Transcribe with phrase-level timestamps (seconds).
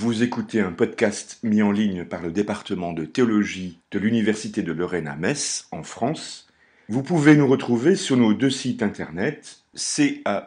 [0.00, 4.70] Vous écoutez un podcast mis en ligne par le département de théologie de l'Université de
[4.70, 6.46] Lorraine à Metz, en France.
[6.88, 10.38] Vous pouvez nous retrouver sur nos deux sites internet caepr.org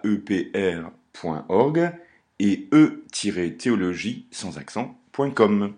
[2.40, 5.74] et e-théologie sans accent.com.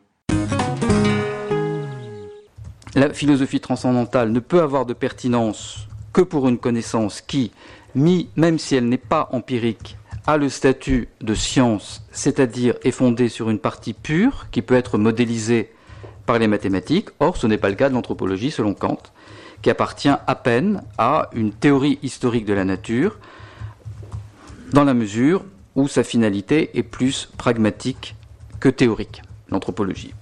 [2.94, 7.52] La philosophie transcendantale ne peut avoir de pertinence que pour une connaissance qui,
[7.96, 13.50] même si elle n'est pas empirique, a le statut de science, c'est-à-dire est fondée sur
[13.50, 15.72] une partie pure qui peut être modélisée
[16.26, 17.10] par les mathématiques.
[17.20, 19.00] Or, ce n'est pas le cas de l'anthropologie selon Kant,
[19.62, 23.18] qui appartient à peine à une théorie historique de la nature,
[24.72, 25.44] dans la mesure
[25.76, 28.16] où sa finalité est plus pragmatique
[28.60, 30.14] que théorique, l'anthropologie.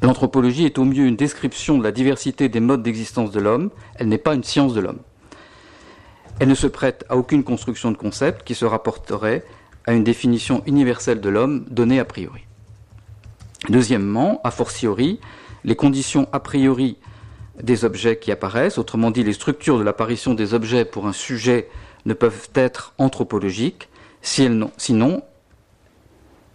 [0.00, 4.08] L'anthropologie est au mieux une description de la diversité des modes d'existence de l'homme, elle
[4.08, 4.98] n'est pas une science de l'homme.
[6.42, 9.44] Elle ne se prête à aucune construction de concept qui se rapporterait
[9.86, 12.40] à une définition universelle de l'homme donnée a priori.
[13.68, 15.20] Deuxièmement, a fortiori,
[15.62, 16.96] les conditions a priori
[17.62, 21.68] des objets qui apparaissent, autrement dit les structures de l'apparition des objets pour un sujet
[22.06, 23.88] ne peuvent être anthropologiques,
[24.20, 25.22] sinon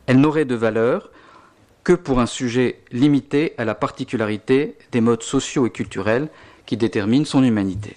[0.05, 1.11] elles n'auraient de valeur
[1.85, 6.27] que pour un sujet limité à la particularité des modes sociaux et culturels
[6.65, 7.95] qui déterminent son humanité.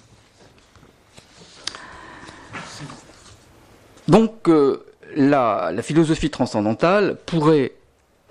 [4.11, 7.73] Donc euh, la, philosophie transcendantale pourrait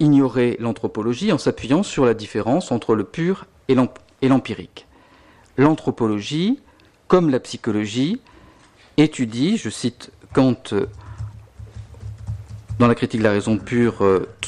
[0.01, 3.75] ignorer l'anthropologie en s'appuyant sur la différence entre le pur et
[4.27, 4.87] l'empirique.
[5.55, 6.59] L'anthropologie,
[7.07, 8.19] comme la psychologie,
[8.97, 10.85] étudie, je cite Kant euh,
[12.77, 14.03] dans la critique de la raison pure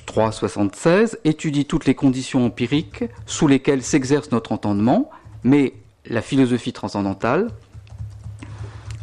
[0.06, 5.10] 3.76, euh, étudie toutes les conditions empiriques sous lesquelles s'exerce notre entendement,
[5.45, 7.48] mais la philosophie transcendantale,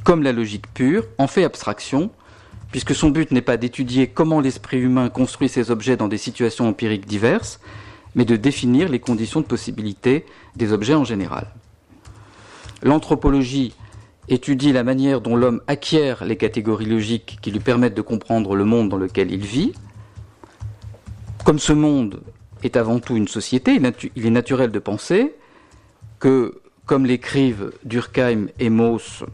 [0.04, 2.10] comme la logique pure, en fait abstraction
[2.70, 6.68] puisque son but n'est pas d'étudier comment l'esprit humain construit ses objets dans des situations
[6.68, 7.60] empiriques diverses,
[8.14, 11.48] mais de définir les conditions de possibilité des objets en général.
[12.82, 13.74] L'anthropologie
[14.28, 18.64] étudie la manière dont l'homme acquiert les catégories logiques qui lui permettent de comprendre le
[18.64, 19.72] monde dans lequel il vit.
[21.44, 22.20] Comme ce monde
[22.62, 23.80] est avant tout une société,
[24.16, 25.34] il est naturel de penser
[26.18, 29.24] que, comme l'écrivent Durkheim et Mauss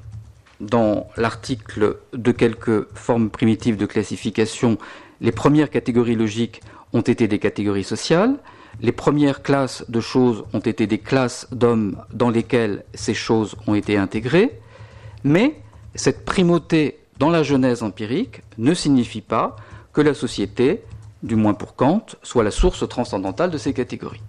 [0.60, 4.78] dans l'article de quelques formes primitives de classification,
[5.20, 6.60] les premières catégories logiques
[6.92, 8.36] ont été des catégories sociales,
[8.80, 13.74] les premières classes de choses ont été des classes d'hommes dans lesquelles ces choses ont
[13.74, 14.60] été intégrées,
[15.22, 15.60] mais
[15.94, 19.56] cette primauté dans la genèse empirique ne signifie pas
[19.92, 20.82] que la société,
[21.22, 24.22] du moins pour Kant, soit la source transcendantale de ces catégories.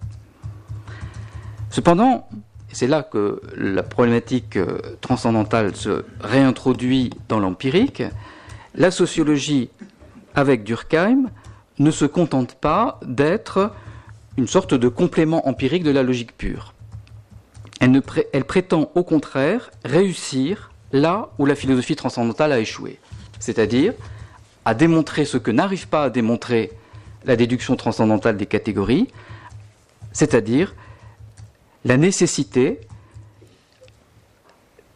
[1.71, 2.29] Cependant,
[2.75, 8.03] c'est là que la problématique euh, transcendantale se réintroduit dans l'empirique.
[8.75, 9.69] La sociologie,
[10.35, 11.29] avec Durkheim,
[11.79, 13.71] ne se contente pas d'être
[14.35, 16.73] une sorte de complément empirique de la logique pure.
[17.79, 18.01] Elle,
[18.33, 22.99] elle, prétend au contraire réussir là où la philosophie transcendantale a échoué,
[23.39, 23.93] c'est-à-dire
[24.65, 26.73] à démontrer ce que n'arrive pas à démontrer
[27.23, 29.07] la déduction transcendantale des catégories,
[30.11, 30.75] c'est-à-dire
[31.85, 32.81] la nécessité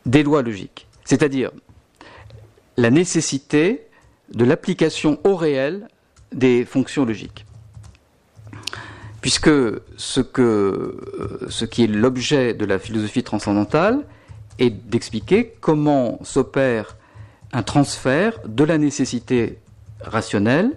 [0.05, 1.51] des lois logiques, c'est-à-dire
[2.77, 3.85] la nécessité
[4.33, 5.87] de l'application au réel
[6.33, 7.45] des fonctions logiques.
[9.21, 9.51] Puisque
[9.97, 14.05] ce, que, ce qui est l'objet de la philosophie transcendantale
[14.57, 16.97] est d'expliquer comment s'opère
[17.51, 19.59] un transfert de la nécessité
[20.01, 20.71] rationnelle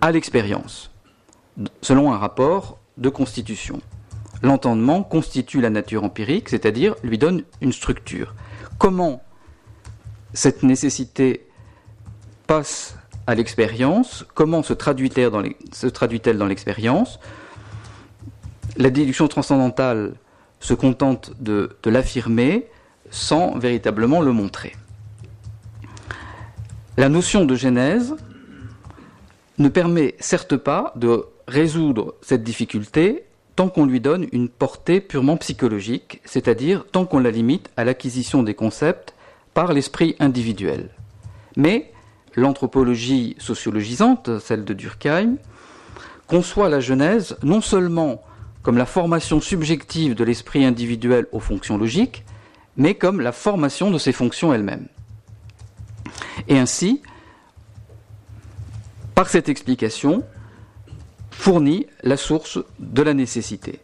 [0.00, 0.90] à l'expérience,
[1.82, 3.80] selon un rapport de constitution
[4.42, 8.34] l'entendement constitue la nature empirique, c'est-à-dire lui donne une structure.
[8.78, 9.22] Comment
[10.32, 11.46] cette nécessité
[12.46, 12.96] passe
[13.26, 14.24] à l'expérience?
[14.34, 17.18] Comment se traduit-elle dans l'expérience?
[18.76, 20.14] La déduction transcendantale
[20.60, 22.66] se contente de, de l'affirmer
[23.10, 24.74] sans véritablement le montrer.
[26.96, 28.16] La notion de genèse
[29.58, 33.24] ne permet certes pas de résoudre cette difficulté
[33.58, 38.44] tant qu'on lui donne une portée purement psychologique, c'est-à-dire tant qu'on la limite à l'acquisition
[38.44, 39.14] des concepts
[39.52, 40.90] par l'esprit individuel.
[41.56, 41.90] Mais
[42.36, 45.38] l'anthropologie sociologisante, celle de Durkheim,
[46.28, 48.22] conçoit la Genèse non seulement
[48.62, 52.24] comme la formation subjective de l'esprit individuel aux fonctions logiques,
[52.76, 54.86] mais comme la formation de ses fonctions elles-mêmes.
[56.46, 57.02] Et ainsi,
[59.16, 60.22] par cette explication,
[61.38, 63.78] fournit la source de la nécessité.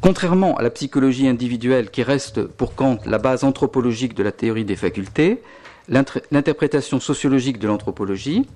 [0.00, 4.64] Contrairement à la psychologie individuelle qui reste pour Kant la base anthropologique de la théorie
[4.64, 5.42] des facultés,
[5.88, 8.46] l'interprétation sociologique de l'anthropologie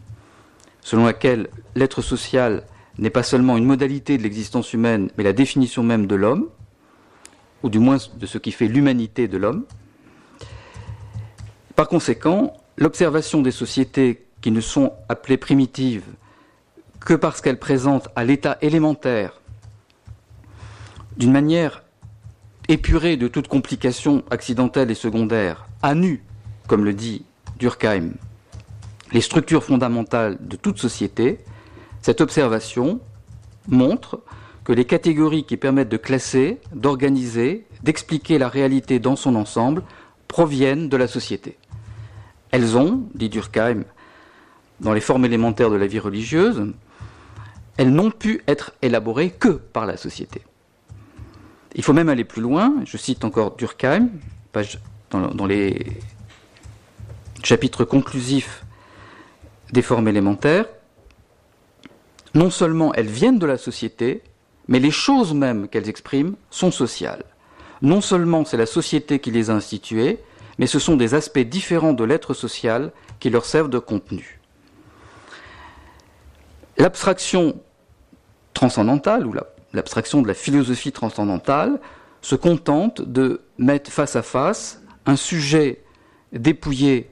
[0.82, 2.62] selon laquelle l'être social
[2.96, 6.48] n'est pas seulement une modalité de l'existence humaine, mais la définition même de l'homme,
[7.64, 9.64] ou du moins de ce qui fait l'humanité de l'homme.
[11.74, 16.04] Par conséquent, l'observation des sociétés qui ne sont appelées primitives
[17.06, 19.40] que parce qu'elles présentent à l'état élémentaire,
[21.16, 21.84] d'une manière
[22.68, 26.24] épurée de toute complication accidentelle et secondaire, à nu,
[26.66, 27.24] comme le dit
[27.60, 28.10] Durkheim,
[29.12, 31.38] les structures fondamentales de toute société,
[32.02, 33.00] cette observation
[33.68, 34.20] montre
[34.64, 39.84] que les catégories qui permettent de classer, d'organiser, d'expliquer la réalité dans son ensemble
[40.26, 41.56] proviennent de la société.
[42.50, 43.84] Elles ont, dit Durkheim,
[44.80, 46.66] dans les formes élémentaires de la vie religieuse,
[47.76, 50.42] elles n'ont pu être élaborées que par la société.
[51.74, 54.08] Il faut même aller plus loin, je cite encore Durkheim,
[55.10, 56.00] dans, dans les
[57.42, 58.64] chapitres conclusifs
[59.72, 60.66] des formes élémentaires,
[62.34, 64.22] non seulement elles viennent de la société,
[64.68, 67.24] mais les choses mêmes qu'elles expriment sont sociales.
[67.82, 70.18] Non seulement c'est la société qui les a instituées,
[70.58, 74.40] mais ce sont des aspects différents de l'être social qui leur servent de contenu.
[76.78, 77.60] L'abstraction
[78.56, 79.34] transcendantale, ou
[79.74, 81.78] l'abstraction de la philosophie transcendantale,
[82.22, 85.82] se contente de mettre face à face un sujet
[86.32, 87.10] dépouillé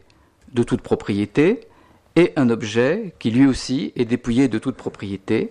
[0.55, 1.69] de toute propriété
[2.17, 5.51] et un objet qui lui aussi est dépouillé de toute propriété,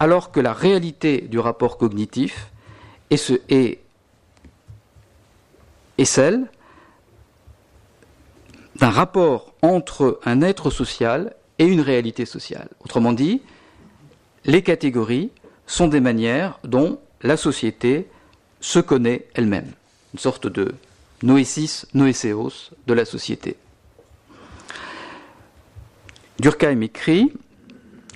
[0.00, 2.50] alors que la réalité du rapport cognitif
[3.10, 3.80] est, ce, est,
[5.98, 6.46] est celle
[8.76, 12.68] d'un rapport entre un être social et une réalité sociale.
[12.80, 13.42] Autrement dit,
[14.48, 15.30] les catégories
[15.66, 18.08] sont des manières dont la société
[18.60, 19.70] se connaît elle-même,
[20.14, 20.74] une sorte de
[21.22, 23.56] noésis, noéséos de la société.
[26.40, 27.30] Durkheim écrit,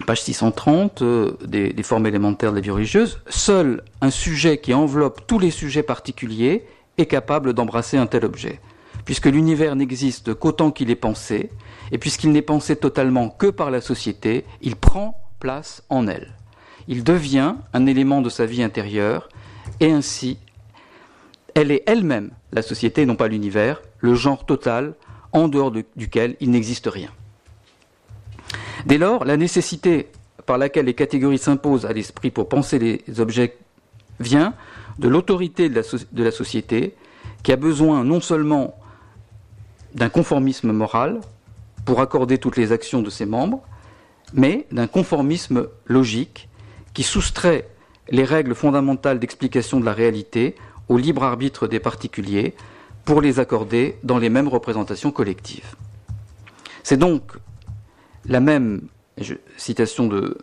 [0.06, 5.26] page 630 euh, des, formes élémentaires de la vie religieuse, seul un sujet qui enveloppe
[5.26, 6.64] tous les sujets particuliers
[6.96, 8.58] est capable d'embrasser un tel objet.
[9.04, 11.50] Puisque l'univers n'existe qu'autant qu'il est pensé,
[11.90, 16.28] et puisqu'il n'est pensé totalement que par la société, il prend place en elle.
[16.86, 19.28] Il devient un élément de sa vie intérieure,
[19.80, 20.38] et ainsi,
[21.56, 24.94] elle est elle-même, la société, non pas l'univers, le genre total
[25.32, 27.10] en dehors de, duquel il n'existe rien.
[28.86, 30.12] Dès lors, la nécessité
[30.46, 33.56] par laquelle les catégories s'imposent à l'esprit pour penser les objets
[34.20, 34.54] vient
[35.00, 35.82] de l'autorité de,
[36.22, 36.94] la société
[37.42, 38.76] qui a besoin non seulement
[39.94, 41.20] d'un conformisme moral
[41.84, 43.64] pour accorder toutes les actions de ses membres,
[44.34, 46.48] mais d'un conformisme logique
[46.94, 47.68] qui soustrait
[48.08, 50.54] les règles fondamentales d'explication de la réalité
[50.88, 52.54] au libre arbitre des particuliers
[53.04, 55.74] pour les accorder dans les mêmes représentations collectives.
[56.82, 57.32] C'est donc
[58.26, 58.82] la même,
[59.56, 60.38] citation de,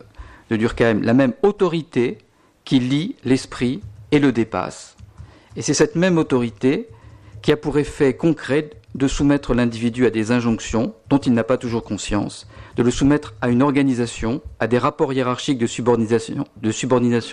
[0.50, 2.18] Durkheim, la même autorité
[2.64, 4.96] qui lie l'esprit et le dépasse.
[5.56, 6.88] Et c'est cette même autorité
[7.42, 11.56] qui a pour effet concret de soumettre l'individu à des injonctions dont il n'a pas
[11.56, 12.46] toujours conscience,
[12.76, 16.44] de le soumettre à une organisation, à des rapports hiérarchiques de subordination,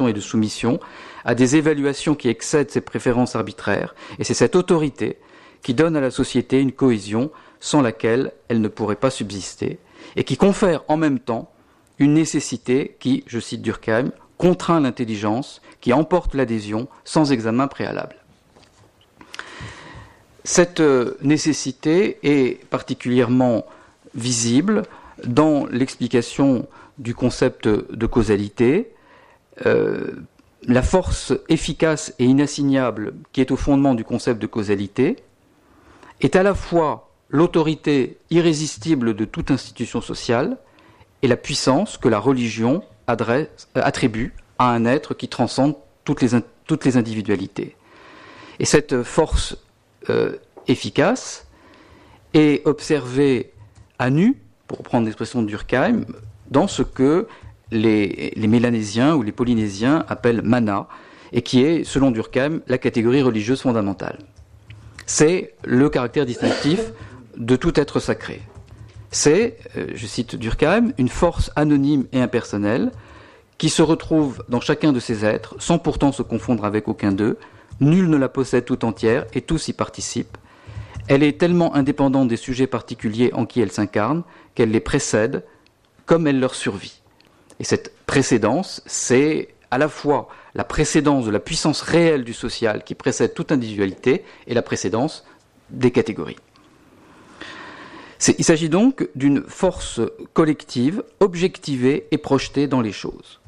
[0.08, 0.80] et de soumission,
[1.26, 3.96] à des évaluations qui excèdent ses préférences arbitraires.
[4.20, 5.18] Et c'est cette autorité
[5.62, 9.80] qui donne à la société une cohésion sans laquelle elle ne pourrait pas subsister,
[10.16, 11.52] et qui confère en même temps
[12.00, 18.16] une nécessité qui, je cite Durkheim, contraint l'intelligence, qui emporte l'adhésion sans examen préalable.
[20.44, 23.66] Cette euh, nécessité est particulièrement
[24.16, 24.84] visible
[25.26, 28.94] dans l'explication du concept de causalité.
[29.66, 30.12] Euh,
[30.64, 35.18] la force efficace et inassignable qui est au fondement du concept de causalité
[36.22, 40.58] est à la fois l'autorité irrésistible de toute institution sociale
[41.22, 43.46] et la puissance que la religion euh,
[43.76, 46.30] attribue à un être qui transcende toutes les,
[46.66, 47.76] toutes les individualités.
[48.60, 49.58] Et cette force
[50.10, 51.48] euh, efficace
[52.34, 53.54] est observée
[54.00, 56.06] à nu, pour prendre l'expression de Durkheim,
[56.52, 57.28] dans ce que
[57.72, 60.88] les, les, Mélanésiens ou les Polynésiens appellent mana,
[61.34, 64.20] et qui est, selon Durkheim, la catégorie religieuse fondamentale.
[65.06, 66.92] C'est le caractère distinctif
[67.38, 68.42] de tout être sacré.
[69.12, 72.92] C'est, euh, je cite Durkheim, une force anonyme et impersonnelle
[73.58, 77.38] qui se retrouve dans chacun de ces êtres sans pourtant se confondre avec aucun d'eux.
[77.80, 80.38] Nul ne la possède tout entière et tous y participent.
[81.08, 84.24] Elle est tellement indépendante des sujets particuliers en qui elle s'incarne
[84.56, 85.46] qu'elle les précède
[86.06, 87.02] comme elle leur survit.
[87.60, 92.84] Et cette précédence, c'est à la fois la précédence de la puissance réelle du social
[92.84, 95.26] qui précède toute individualité et la précédence
[95.70, 96.38] des catégories.
[98.38, 100.02] Il s'agit donc d'une force
[100.34, 103.40] collective, objectivée et projetée dans les choses.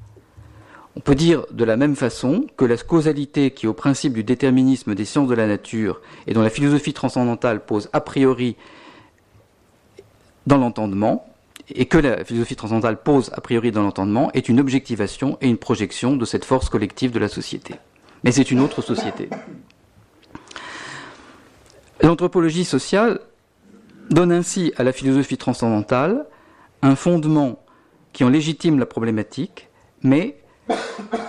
[0.99, 4.25] On peut dire de la même façon que la causalité qui est au principe du
[4.25, 8.57] déterminisme des sciences de la nature et dont la philosophie transcendantale pose a priori
[10.45, 11.25] dans l'entendement,
[11.73, 15.55] et que la philosophie transcendantale pose a priori dans l'entendement, est une objectivation et une
[15.55, 17.75] projection de cette force collective de la société.
[18.25, 19.29] Mais c'est une autre société.
[22.01, 23.21] L'anthropologie sociale
[24.09, 26.25] donne ainsi à la philosophie transcendantale
[26.81, 27.63] un fondement
[28.11, 29.69] qui en légitime la problématique,
[30.03, 30.35] mais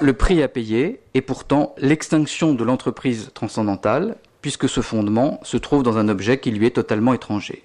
[0.00, 5.82] le prix à payer est pourtant l'extinction de l'entreprise transcendantale, puisque ce fondement se trouve
[5.82, 7.64] dans un objet qui lui est totalement étranger.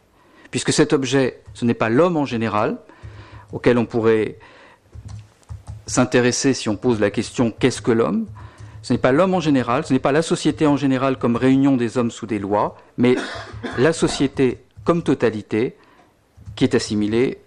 [0.51, 2.77] Puisque cet objet, ce n'est pas l'homme en général,
[3.51, 4.37] auquel on pourrait
[5.87, 8.25] s'intéresser si on pose la question qu'est-ce que l'homme?
[8.81, 11.75] Ce n'est pas l'homme en général, ce n'est pas la société en général comme réunion
[11.77, 13.15] des hommes sous des lois, mais
[13.77, 15.75] la société comme totalité
[16.55, 17.39] qui est assimilée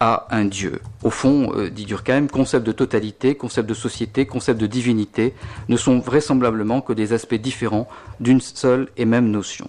[0.00, 0.80] à un Dieu.
[1.02, 5.34] Au fond, euh, dit Durkheim, concept de totalité, concept de société, concept de divinité
[5.68, 7.88] ne sont vraisemblablement que des aspects différents
[8.20, 9.68] d'une seule et même notion.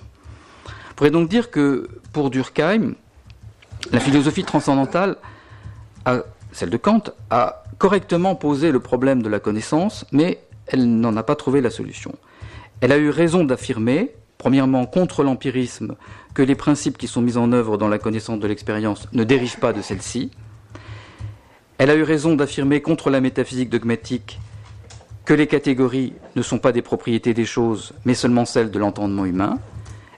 [0.67, 2.93] On pourrait donc dire que pour Durkheim,
[3.91, 5.17] la philosophie transcendantale,
[6.51, 11.23] celle de Kant, a correctement posé le problème de la connaissance, mais elle n'en a
[11.23, 12.15] pas trouvé la solution.
[12.81, 15.95] Elle a eu raison d'affirmer, premièrement contre l'empirisme,
[16.35, 19.57] que les principes qui sont mis en œuvre dans la connaissance de l'expérience ne dérivent
[19.57, 20.29] pas de celle-ci.
[21.79, 24.39] Elle a eu raison d'affirmer contre la métaphysique dogmatique
[25.25, 29.25] que les catégories ne sont pas des propriétés des choses, mais seulement celles de l'entendement
[29.25, 29.57] humain.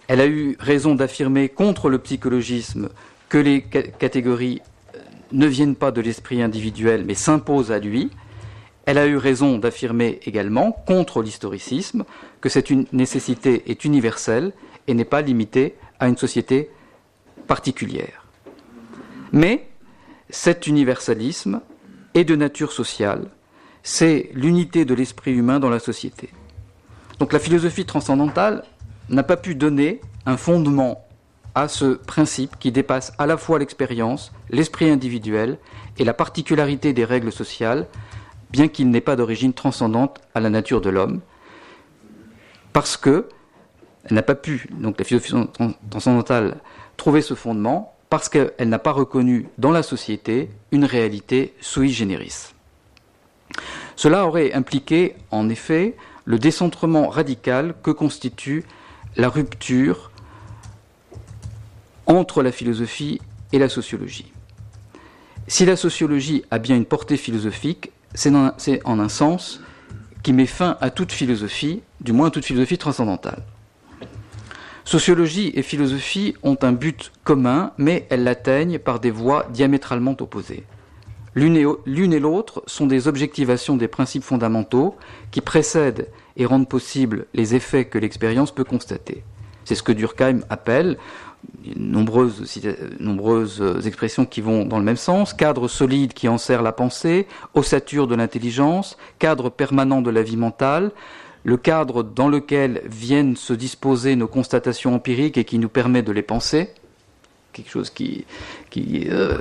[0.10, 2.90] Elle a eu raison d'affirmer contre le psychologisme
[3.30, 4.62] que les catégories
[4.94, 5.00] euh,
[5.32, 8.10] ne viennent pas de l'esprit individuel, mais s'imposent à lui.
[8.86, 12.04] Elle a eu raison d'affirmer également, contre l'historicisme,
[12.42, 14.54] que cette nécessité est universelle
[14.88, 16.70] et n'est pas limitée à une société
[17.48, 18.26] particulière.
[19.32, 19.68] Mais
[20.30, 21.62] cet universalisme
[22.14, 23.30] est de nature sociale,
[23.84, 26.30] c'est l'unité de l'esprit humain dans la société.
[27.20, 28.64] Donc la philosophie transcendantale
[29.10, 31.06] n'a pas pu donner un fondement
[31.56, 35.58] à ce principe qui dépasse à la fois l'expérience, l'esprit individuel
[35.98, 37.88] et la particularité des règles sociales,
[38.52, 41.22] bien qu'il n'ait pas d'origine transcendante à la nature de l'homme,
[42.78, 43.28] parce que
[44.04, 45.34] elle n'a pas pu, donc la philosophie
[45.90, 46.58] transcendantale,
[46.96, 52.54] trouver ce fondement parce qu'elle n'a pas reconnu dans la société une réalité sui generis.
[53.96, 58.64] Cela aurait impliqué, en effet, le décentrement radical que constitue
[59.16, 60.12] la rupture
[62.06, 63.20] entre la philosophie
[63.54, 64.32] et la sociologie.
[65.48, 68.32] Si la sociologie a bien une portée philosophique, c'est
[68.86, 69.62] en un sens
[70.24, 73.44] qui met fin à toute philosophie, du moins à toute philosophie transcendantale.
[74.84, 80.64] Sociologie et philosophie ont un but commun, mais elles l'atteignent par des voies diamétralement opposées.
[81.36, 84.96] L'une et l'autre sont des objectivations des principes fondamentaux
[85.30, 89.24] qui précèdent et rendent possibles les effets que l'expérience peut constater.
[89.66, 90.98] C'est ce que Durkheim appelle,
[91.76, 92.60] nombreuses,
[93.00, 98.08] nombreuses expressions qui vont dans le même sens, cadre solide qui enserre la pensée, ossature
[98.08, 100.92] de l'intelligence, cadre permanent de la vie mentale,
[101.44, 106.12] le cadre dans lequel viennent se disposer nos constatations empiriques et qui nous permet de
[106.12, 106.70] les penser,
[107.54, 108.26] quelque chose qui,
[109.10, 109.38] euh,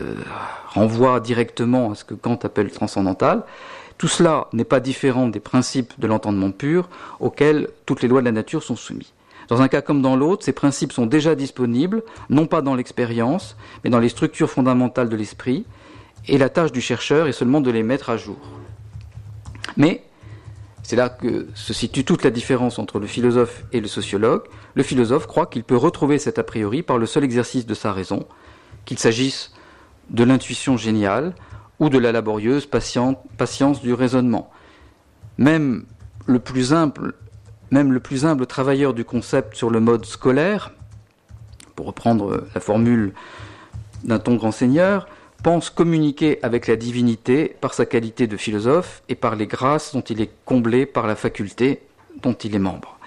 [0.68, 3.42] renvoie directement à ce que Kant appelle transcendantal.
[3.98, 8.26] Tout cela n'est pas différent des principes de l'entendement pur auxquels toutes les lois de
[8.26, 9.12] la nature sont soumises.
[9.48, 13.56] Dans un cas comme dans l'autre, ces principes sont déjà disponibles, non pas dans l'expérience,
[13.84, 15.66] mais dans les structures fondamentales de l'esprit,
[16.28, 18.38] et la tâche du chercheur est seulement de les mettre à jour.
[19.76, 20.02] Mais
[20.82, 24.42] c'est là que se situe toute la différence entre le philosophe et le sociologue.
[24.74, 27.92] Le philosophe croit qu'il peut retrouver cet a priori par le seul exercice de sa
[27.92, 28.26] raison,
[28.84, 29.52] qu'il s'agisse
[30.10, 31.34] de l'intuition géniale
[31.80, 34.50] ou de la laborieuse patience du raisonnement.
[35.38, 35.84] Même
[36.26, 37.14] le plus humble,
[37.70, 40.72] même le plus humble travailleur du concept sur le mode scolaire,
[41.74, 43.12] pour reprendre la formule
[44.04, 45.06] d'un ton grand seigneur,
[45.42, 50.00] pense communiquer avec la divinité par sa qualité de philosophe et par les grâces dont
[50.00, 51.82] il est comblé par la faculté
[52.22, 52.98] dont il est membre.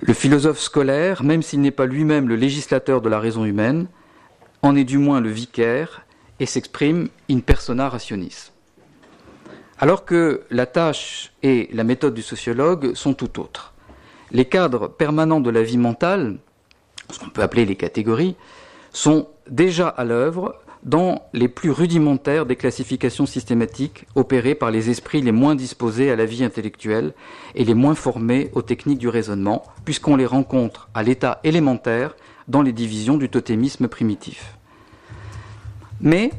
[0.00, 3.86] Le philosophe scolaire, même s'il n'est pas lui-même le législateur de la raison humaine,
[4.62, 6.02] en est du moins le vicaire
[6.40, 8.52] et s'exprime in persona rationis.
[9.80, 13.74] Alors que la tâche et la méthode du sociologue sont tout autres.
[14.32, 16.38] Les cadres permanents de la vie mentale,
[17.10, 18.34] ce qu'on peut appeler les catégories,
[18.92, 25.22] sont déjà à l'œuvre dans les plus rudimentaires des classifications systématiques opérées par les esprits
[25.22, 27.14] les moins disposés à la vie intellectuelle
[27.54, 32.16] et les moins formés aux techniques du raisonnement, puisqu'on les rencontre à l'état élémentaire
[32.48, 34.56] dans les divisions du totémisme primitif.
[36.00, 36.30] Mais,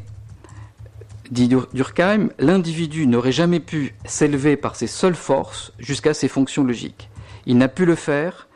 [1.32, 7.10] dit Durkheim, l'individu n'aurait jamais pu s'élever par ses seules forces jusqu'à ses fonctions logiques.
[7.46, 8.48] Il n'a pu le faire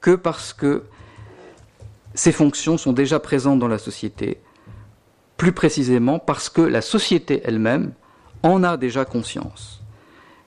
[0.00, 0.84] que parce que
[2.14, 4.40] ces fonctions sont déjà présentes dans la société,
[5.36, 7.92] plus précisément parce que la société elle-même
[8.42, 9.82] en a déjà conscience.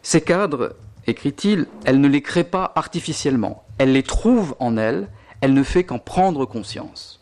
[0.01, 0.75] Ces cadres,
[1.07, 5.09] écrit-il, elle ne les crée pas artificiellement, elle les trouve en elle,
[5.41, 7.19] elle ne fait qu'en prendre conscience.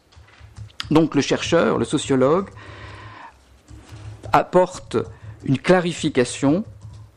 [0.91, 2.49] Donc le chercheur, le sociologue,
[4.33, 4.97] apporte
[5.43, 6.63] une clarification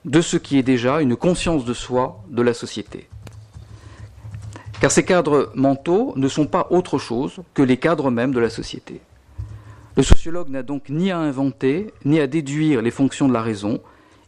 [0.04, 3.08] de ce qui est déjà une conscience de soi de la société.
[4.80, 8.50] Car ces cadres mentaux ne sont pas autre chose que les cadres mêmes de la
[8.50, 9.00] société.
[9.96, 13.80] Le sociologue n'a donc ni à inventer, ni à déduire les fonctions de la raison,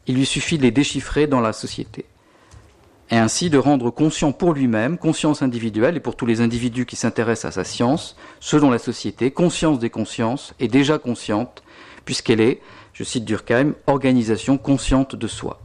[0.06, 2.04] il lui suffit de les déchiffrer dans la société.
[3.10, 6.96] Et ainsi de rendre conscient pour lui-même, conscience individuelle, et pour tous les individus qui
[6.96, 11.63] s'intéressent à sa science, selon la société, conscience des consciences est déjà consciente,
[12.04, 12.60] puisqu'elle est,
[12.92, 15.60] je cite Durkheim, organisation consciente de soi.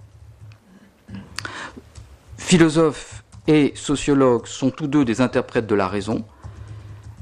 [2.37, 6.25] Philosophe et sociologue sont tous deux des interprètes de la raison,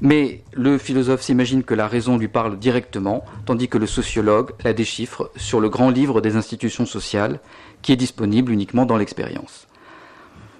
[0.00, 4.72] mais le philosophe s'imagine que la raison lui parle directement, tandis que le sociologue la
[4.72, 7.40] déchiffre sur le grand livre des institutions sociales,
[7.82, 9.66] qui est disponible uniquement dans l'expérience.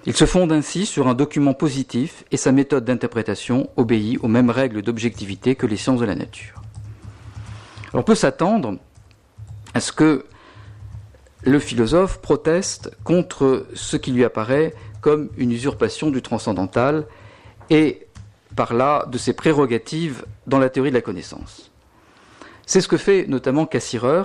[0.05, 4.49] Il se fonde ainsi sur un document positif et sa méthode d'interprétation obéit aux mêmes
[4.49, 6.61] règles d'objectivité que les sciences de la nature.
[7.93, 8.77] On peut s'attendre
[9.73, 10.25] à ce que
[11.43, 17.05] le philosophe proteste contre ce qui lui apparaît comme une usurpation du transcendantal
[17.69, 18.07] et
[18.55, 21.71] par là de ses prérogatives dans la théorie de la connaissance.
[22.65, 24.23] C'est ce que fait notamment Cassirer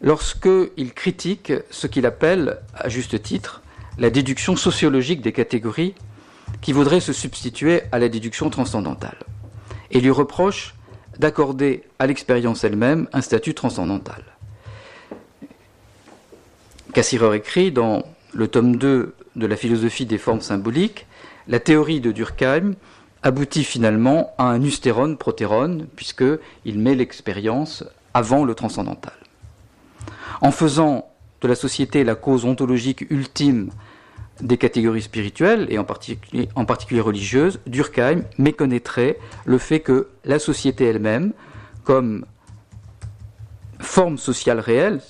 [0.00, 3.62] lorsqu'il critique ce qu'il appelle, à juste titre,
[3.98, 5.94] la déduction sociologique des catégories
[6.60, 9.18] qui voudrait se substituer à la déduction transcendantale,
[9.90, 10.74] et lui reproche
[11.18, 14.22] d'accorder à l'expérience elle-même un statut transcendantal.
[16.92, 21.06] Cassirer écrit dans le tome 2 de la philosophie des formes symboliques,
[21.48, 22.74] la théorie de Durkheim
[23.22, 29.14] aboutit finalement à un ustérone protérone, puisqu'il met l'expérience avant le transcendantal.
[30.40, 31.08] En faisant
[31.40, 33.70] de la société la cause ontologique ultime
[34.40, 41.32] des catégories spirituelles, et en particulier, religieuses, Durkheim méconnaîtrait le fait que la société elle-même,
[41.84, 42.24] comme
[43.78, 45.00] forme sociale réelle,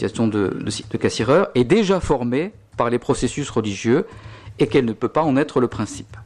[0.00, 4.06] de, de Cassirer, est déjà formée par les processus religieux
[4.58, 6.16] et qu'elle ne peut pas en être le principe.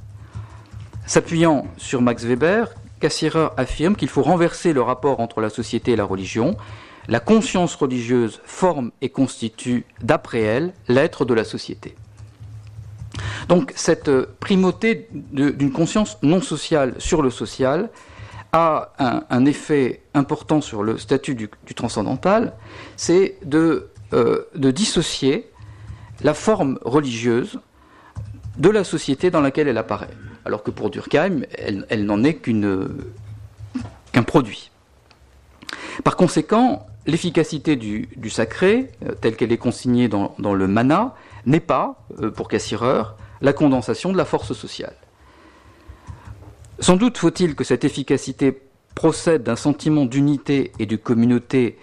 [1.07, 2.69] S'appuyant sur Max Weber,
[3.01, 6.57] Cassirer affirme qu'il faut renverser le rapport entre la société et la religion.
[7.09, 11.97] La conscience religieuse forme et constitue, d'après elle, l'être de la société.
[13.49, 17.91] Donc cette primauté d'une conscience non sociale sur le social
[18.53, 18.93] a
[19.31, 22.53] un, effet important sur le statut du, transcendantal,
[22.97, 25.51] c'est de, euh, de dissocier
[26.23, 27.59] la forme religieuse
[28.57, 30.11] de la société dans laquelle elle apparaît.
[30.45, 34.71] Alors que pour Durkheim, elle, n'en est qu'un produit.
[36.05, 41.15] Par conséquent, l'efficacité du, sacré, euh, telle qu'elle est consignée dans, le mana,
[41.47, 43.03] n'est pas, euh, pour Cassirer,
[43.41, 44.97] la condensation de la force sociale.
[46.81, 48.61] Sans doute faut-il que cette efficacité
[48.95, 51.79] procède d'un sentiment d'unité et de communauté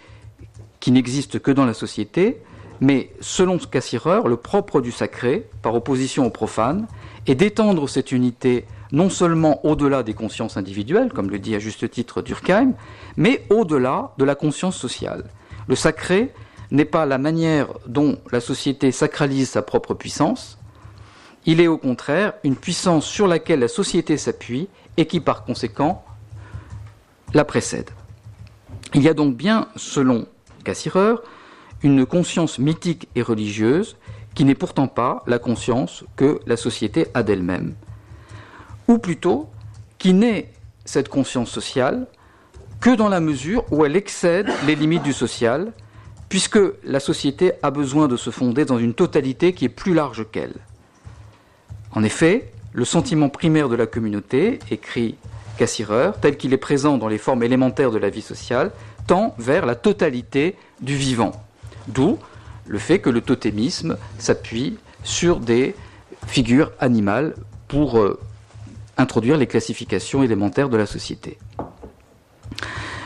[0.80, 2.42] qui n'existe que dans la société,
[2.80, 6.88] mais selon Cassirer, le propre du sacré, par opposition au profane,
[7.28, 11.90] est d'étendre cette unité non seulement au-delà des consciences individuelles, comme le dit à juste
[11.90, 12.74] titre Durkheim,
[13.18, 15.26] mais au-delà de la conscience sociale.
[15.68, 16.34] Le sacré
[16.72, 20.58] n'est pas la manière dont la société sacralise sa propre puissance,
[21.46, 26.04] il est au contraire une puissance sur laquelle la société s'appuie et qui par conséquent
[27.34, 27.90] la précède.
[28.94, 30.28] Il y a donc bien, selon
[30.64, 31.16] Cassirer,
[31.82, 33.98] une conscience mythique et religieuse
[34.36, 37.74] qui n'est pourtant pas la conscience que la société a d'elle-même.
[38.92, 39.48] Ou plutôt,
[40.00, 40.50] qui n'est
[40.84, 42.08] cette conscience sociale
[42.82, 45.72] que dans la mesure où elle excède les limites du social,
[46.28, 50.26] puisque la société a besoin de se fonder dans une totalité qui est plus large
[50.30, 50.56] qu'elle.
[51.94, 55.16] En effet, le sentiment primaire de la communauté, écrit
[55.58, 58.72] Cassirer, tel qu'il est présent dans les formes élémentaires de la vie sociale,
[59.08, 61.32] tend vers la totalité du vivant.
[61.88, 62.20] D'où
[62.68, 65.76] le fait que le totémisme s'appuie sur des
[66.28, 67.36] figures animales
[67.70, 68.20] pour euh,
[68.98, 71.38] introduire les classifications élémentaires de la société.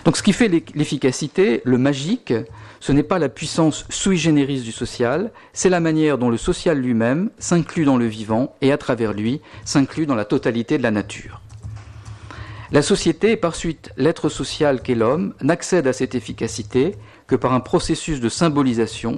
[0.06, 2.34] Donc ce qui fait l'efficacité, le magique,
[2.80, 6.78] ce n'est pas la puissance sui generis du social, c'est la manière dont le social
[6.78, 10.92] lui-même s'inclut dans le vivant et à travers lui s'inclut dans la totalité de la
[10.92, 11.42] nature.
[12.72, 16.96] La société et par suite l'être social qu'est l'homme n'accède à cette efficacité
[17.26, 19.18] que par un processus de symbolisation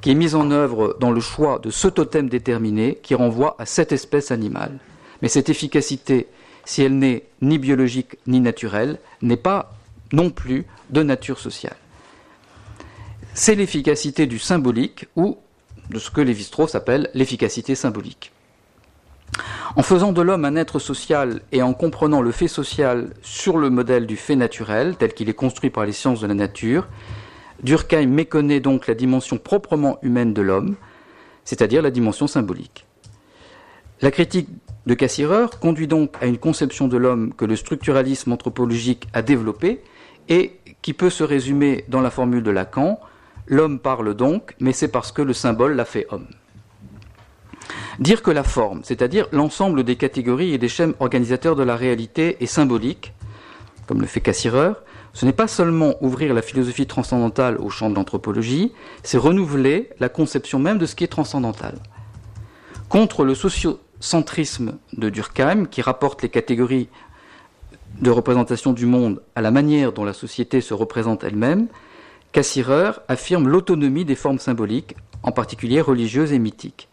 [0.00, 3.66] qui est mis en œuvre dans le choix de ce totem déterminé qui renvoie à
[3.66, 4.78] cette espèce animale.
[5.22, 6.28] Mais cette efficacité,
[6.64, 9.72] si elle n'est ni biologique ni naturelle, n'est pas
[10.12, 11.76] non plus de nature sociale.
[13.34, 15.38] C'est l'efficacité du symbolique ou
[15.90, 18.32] de ce que Lévi-Strauss appelle l'efficacité symbolique.
[19.76, 23.70] En faisant de l'homme un être social et en comprenant le fait social sur le
[23.70, 26.88] modèle du fait naturel, tel qu'il est construit par les sciences de la nature,
[27.62, 30.76] Durkheim méconnaît donc la dimension proprement humaine de l'homme,
[31.44, 32.86] c'est-à-dire la dimension symbolique.
[34.00, 34.48] La critique
[34.88, 39.82] de Cassirer conduit donc à une conception de l'homme que le structuralisme anthropologique a développée
[40.30, 42.98] et qui peut se résumer dans la formule de Lacan
[43.46, 46.26] L'homme parle donc, mais c'est parce que le symbole l'a fait homme.
[47.98, 52.38] Dire que la forme, c'est-à-dire l'ensemble des catégories et des schèmes organisateurs de la réalité,
[52.40, 53.12] est symbolique,
[53.86, 54.72] comme le fait Cassirer,
[55.12, 58.72] ce n'est pas seulement ouvrir la philosophie transcendantale au champ de l'anthropologie,
[59.02, 61.78] c'est renouveler la conception même de ce qui est transcendantal.
[62.88, 63.34] Contre le
[64.00, 66.88] sociocentrisme de Durkheim, qui rapporte les catégories
[68.00, 71.68] de représentation du monde à la manière dont la société se représente elle-même,
[72.30, 76.88] Cassirer affirme l'autonomie des formes symboliques, en particulier religieuses et mythiques.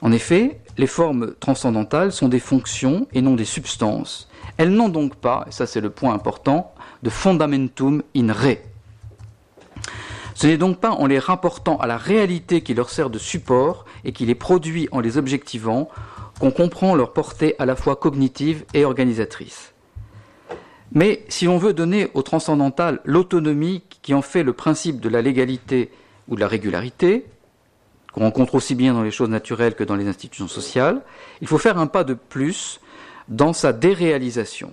[0.00, 4.28] En effet, les formes transcendantales sont des fonctions et non des substances.
[4.56, 8.58] Elles n'ont donc pas, et ça c'est le point important, de fundamentum in re.
[10.38, 13.84] Ce n'est donc pas en les rapportant à la réalité qui leur sert de support
[14.04, 15.88] et qui les produit en les objectivant
[16.38, 19.74] qu'on comprend leur portée à la fois cognitive et organisatrice.
[20.92, 25.22] Mais si l'on veut donner au transcendantal l'autonomie qui en fait le principe de la
[25.22, 25.90] légalité
[26.28, 27.26] ou de la régularité,
[28.12, 31.02] qu'on rencontre aussi bien dans les choses naturelles que dans les institutions sociales,
[31.40, 32.78] il faut faire un pas de plus
[33.26, 34.70] dans sa déréalisation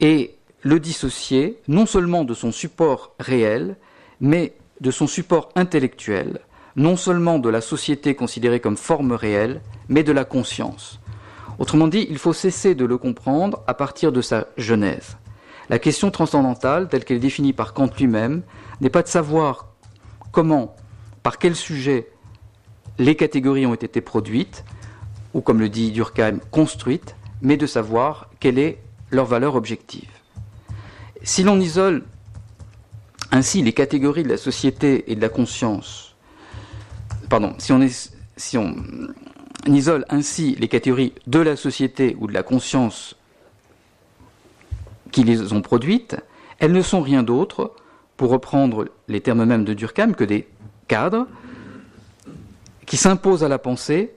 [0.00, 3.76] et le dissocier non seulement de son support réel,
[4.20, 4.52] mais
[4.84, 6.40] de son support intellectuel,
[6.76, 11.00] non seulement de la société considérée comme forme réelle, mais de la conscience.
[11.58, 15.16] Autrement dit, il faut cesser de le comprendre à partir de sa genèse.
[15.70, 18.42] La question transcendantale, telle qu'elle est définie par Kant lui-même,
[18.82, 19.68] n'est pas de savoir
[20.32, 20.76] comment,
[21.22, 22.10] par quel sujet
[22.98, 24.64] les catégories ont été produites,
[25.32, 28.78] ou comme le dit Durkheim, construites, mais de savoir quelle est
[29.10, 30.10] leur valeur objective.
[31.22, 32.04] Si l'on isole
[33.34, 36.14] ainsi les catégories de la société et de la conscience,
[37.28, 38.76] pardon, si on,
[39.66, 43.16] isole ainsi les catégories de la société ou de la conscience
[45.10, 46.16] qui les ont produites,
[46.60, 47.74] elles ne sont rien d'autre,
[48.16, 50.46] pour reprendre les termes mêmes de Durkheim, que des
[50.86, 51.26] cadres
[52.86, 54.12] qui s'imposent à la pensée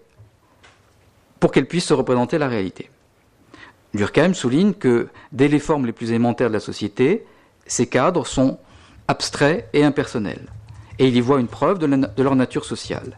[1.40, 2.92] pour qu'elle puisse se représenter la réalité.
[3.96, 7.26] Durkheim souligne que dès les formes les plus élémentaires de la société,
[7.66, 8.60] ces cadres sont
[9.08, 10.48] abstraits et impersonnels,
[11.00, 13.18] et il y voit une preuve de, de leur nature sociale.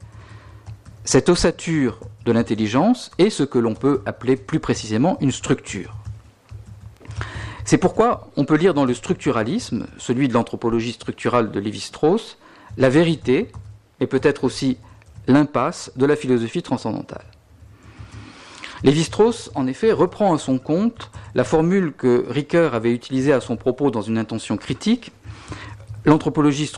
[1.03, 5.95] Cette ossature de l'intelligence est ce que l'on peut appeler plus précisément une structure.
[7.65, 12.37] C'est pourquoi on peut lire dans le structuralisme, celui de l'anthropologie structurale de Lévi-Strauss,
[12.77, 13.51] la vérité
[13.99, 14.77] et peut-être aussi
[15.27, 17.25] l'impasse de la philosophie transcendantale.
[18.83, 23.57] Lévi-Strauss, en effet, reprend à son compte la formule que Ricoeur avait utilisée à son
[23.57, 25.11] propos dans une intention critique.
[26.05, 26.71] L'anthropologie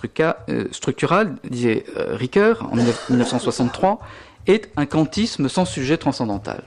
[0.50, 4.00] euh, structurale, disait euh, Ricoeur en 1963,
[4.48, 6.64] est un kantisme sans sujet transcendantal.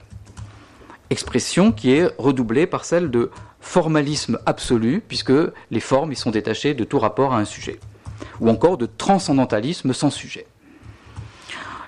[1.09, 5.33] Expression qui est redoublée par celle de formalisme absolu, puisque
[5.71, 7.79] les formes y sont détachées de tout rapport à un sujet,
[8.39, 10.47] ou encore de transcendantalisme sans sujet.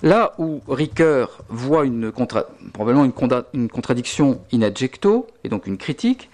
[0.04, 1.86] Là où Ricoeur voit
[2.74, 6.30] probablement une, contradiction in adjecto, et donc une critique,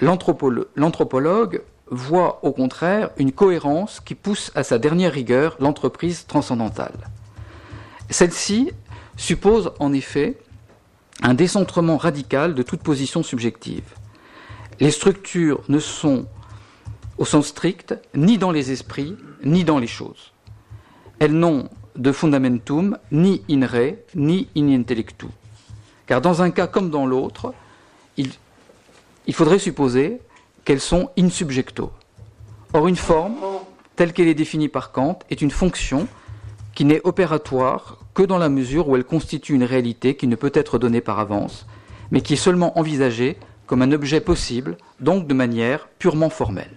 [0.00, 6.96] l'anthropologue voit au contraire une cohérence qui pousse à sa dernière rigueur l'entreprise transcendantale.
[8.08, 8.72] Celle-ci
[9.16, 10.38] suppose en effet
[11.22, 13.84] un décentrement radical de toute position subjective.
[14.80, 16.26] Les structures ne sont,
[17.18, 20.32] au sens strict, ni dans les esprits, ni dans les choses.
[21.18, 25.26] Elles n'ont de fundamentum ni in re, ni in intellectu.
[26.06, 27.52] Car dans un cas comme dans l'autre,
[28.16, 28.30] il,
[29.26, 30.20] il, faudrait supposer
[30.64, 31.92] qu'elles sont in subjecto.
[32.72, 33.36] Or, une forme,
[33.96, 36.06] telle qu'elle est définie par Kant, est une fonction
[36.74, 40.52] qui n'est opératoire que dans la mesure où elle constitue une réalité qui ne peut
[40.54, 41.66] être donnée par avance,
[42.10, 46.76] mais qui est seulement envisagée comme un objet possible, donc de manière purement formelle.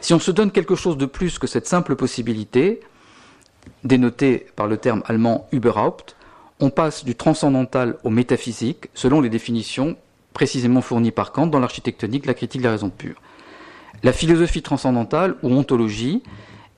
[0.00, 2.80] Si on se donne quelque chose de plus que cette simple possibilité,
[3.84, 6.16] dénotée par le terme allemand Überhaupt,
[6.60, 9.96] on passe du transcendantal au métaphysique selon les définitions
[10.34, 13.22] précisément fournie par Kant dans l'architectonique, la critique de la raison pure.
[14.02, 16.22] La philosophie transcendantale ou ontologie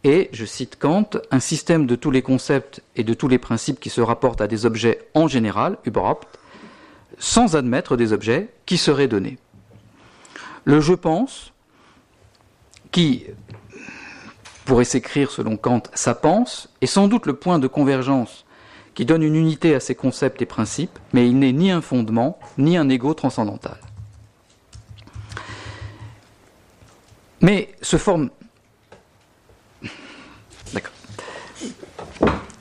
[0.05, 3.81] est, je cite Kant, un système de tous les concepts et de tous les principes
[3.81, 6.39] qui se rapportent à des objets en général, überhaupt,
[7.19, 9.39] sans admettre des objets qui seraient donnés.
[10.65, 11.53] Le je pense,
[12.93, 13.25] qui
[14.65, 18.46] pourrait s'écrire selon Kant ça pense, est sans doute le point de convergence
[18.97, 22.39] qui donne une unité à ces concepts et principes, mais il n'est ni un fondement,
[22.57, 23.77] ni un ego transcendantal.
[27.43, 28.31] Mais ce forme.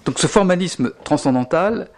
[0.03, 1.89] Donc ce formalisme transcendantal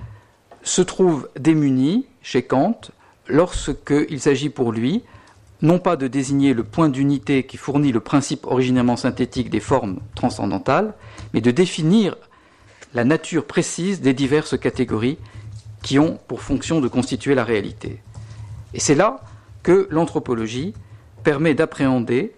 [0.63, 2.79] se trouve démuni chez Kant
[3.27, 5.03] lorsqu'il s'agit pour lui
[5.63, 9.99] non pas de désigner le point d'unité qui fournit le principe originairement synthétique des formes
[10.13, 10.93] transcendantales,
[11.33, 12.15] mais de définir
[12.93, 15.17] la nature précise des diverses catégories
[15.83, 18.01] qui ont pour fonction de constituer la réalité.
[18.73, 19.21] Et c'est là
[19.63, 20.73] que l'anthropologie
[21.23, 22.33] permet d'appréhender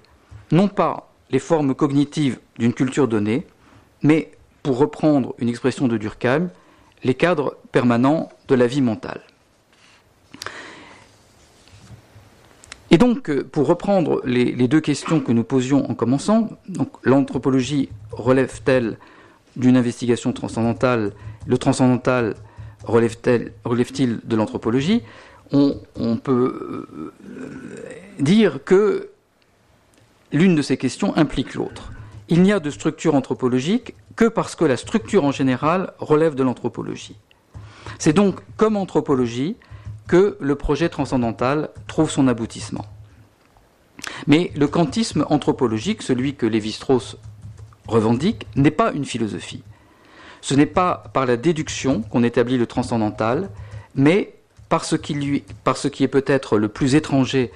[0.51, 3.45] non pas les formes cognitives d'une culture donnée,
[4.01, 4.31] mais,
[4.63, 6.49] pour reprendre une expression de Durkheim,
[7.03, 9.21] les cadres permanents de la vie mentale.
[12.91, 16.49] Et donc, pour reprendre les, deux questions que nous posions en commençant,
[17.03, 18.97] l'anthropologie relève-t-elle
[19.59, 21.11] d'une investigation transcendantale
[21.45, 22.35] Le transcendantal
[22.83, 25.03] relève-t-il de l'anthropologie?
[25.51, 25.75] On,
[26.17, 27.13] peut euh,
[28.19, 29.09] dire que
[30.31, 31.91] l'une de ces questions implique l'autre.
[32.29, 36.43] Il n'y a de structure anthropologique que parce que la structure en général relève de
[36.43, 37.15] l'anthropologie.
[37.97, 39.55] C'est donc comme anthropologie
[40.07, 42.85] que le projet transcendantal trouve son aboutissement.
[44.27, 47.17] Mais le kantisme anthropologique, celui que Lévi-Strauss
[47.89, 49.63] revendique, n'est pas une philosophie.
[50.41, 53.49] Ce n'est pas par la déduction qu'on établit le transcendantal,
[53.95, 54.35] mais
[54.69, 57.51] par ce qui, est peut-être le plus étranger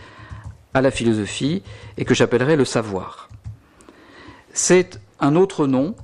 [0.73, 1.61] à la philosophie
[1.97, 3.29] et que j'appellerais le savoir.
[4.51, 5.95] C'est un autre nom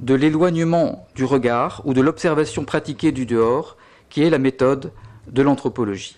[0.00, 3.76] de l'éloignement du regard ou de l'observation pratiquée du dehors
[4.08, 4.92] qui est la méthode
[5.28, 6.16] de l'anthropologie.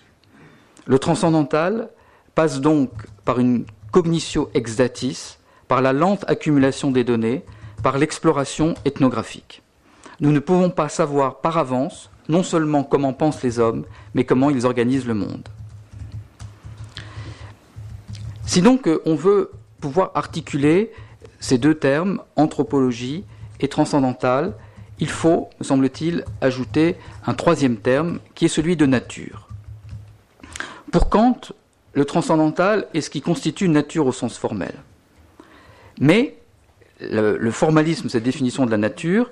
[0.85, 1.89] Le transcendantal
[2.33, 2.91] passe donc
[3.25, 7.43] par une cognitio ex datis, par la lente accumulation des données,
[7.83, 9.61] par l'exploration ethnographique.
[10.19, 14.49] Nous ne pouvons pas savoir par avance non seulement comment pensent les hommes, mais comment
[14.49, 15.47] ils organisent le monde.
[18.45, 20.91] Si donc euh, on veut pouvoir articuler
[21.39, 23.23] ces deux termes, anthropologie
[23.59, 24.53] et transcendantal,
[24.99, 29.47] il faut, me semble-t-il, ajouter un troisième terme qui est celui de nature.
[30.91, 31.39] Pour Kant,
[31.93, 34.73] le transcendantal est ce qui constitue nature au sens formel.
[35.99, 36.36] Mais
[36.99, 39.29] le, formalisme, cette définition de la nature,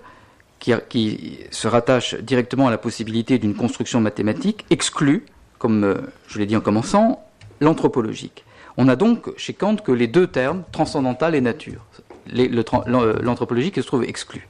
[0.60, 5.26] qui, se rattache directement à la possibilité d'une construction mathématique, exclut,
[5.60, 5.96] comme euh,
[6.28, 7.24] je l'ai dit en commençant,
[7.62, 8.44] l'anthropologique.
[8.78, 11.86] On a donc chez Kant que les deux termes, transcendantal et nature.
[12.28, 14.48] L'anthropologique se trouve exclu.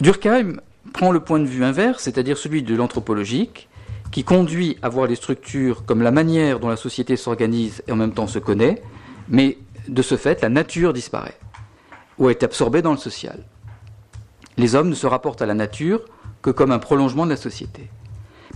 [0.00, 0.60] Durkheim
[0.92, 3.68] prend le point de vue inverse, c'est-à-dire celui de l'anthropologique,
[4.10, 7.96] qui conduit à voir les structures comme la manière dont la société s'organise et en
[7.96, 8.82] même temps se connaît,
[9.28, 11.38] mais de ce fait, la nature disparaît,
[12.18, 13.44] ou est absorbée dans le social.
[14.56, 16.04] Les hommes ne se rapportent à la nature
[16.42, 17.90] que comme un prolongement de la société.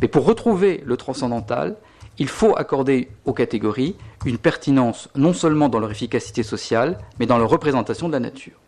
[0.00, 1.76] Mais pour retrouver le transcendantal,
[2.18, 7.38] il faut accorder aux catégories une pertinence non seulement dans leur efficacité sociale, mais dans
[7.38, 8.58] leur représentation de la nature.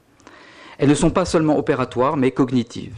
[0.79, 2.97] Elles ne sont pas seulement opératoires, mais cognitives.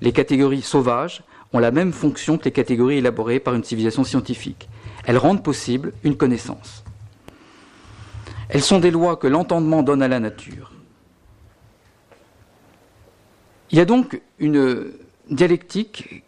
[0.00, 4.68] Les catégories sauvages ont la même fonction que les catégories élaborées par une civilisation scientifique.
[5.06, 6.84] Elles rendent possible une connaissance.
[8.48, 10.72] Elles sont des lois que l'entendement donne à la nature.
[13.70, 14.92] Il y a donc une
[15.30, 16.22] dialectique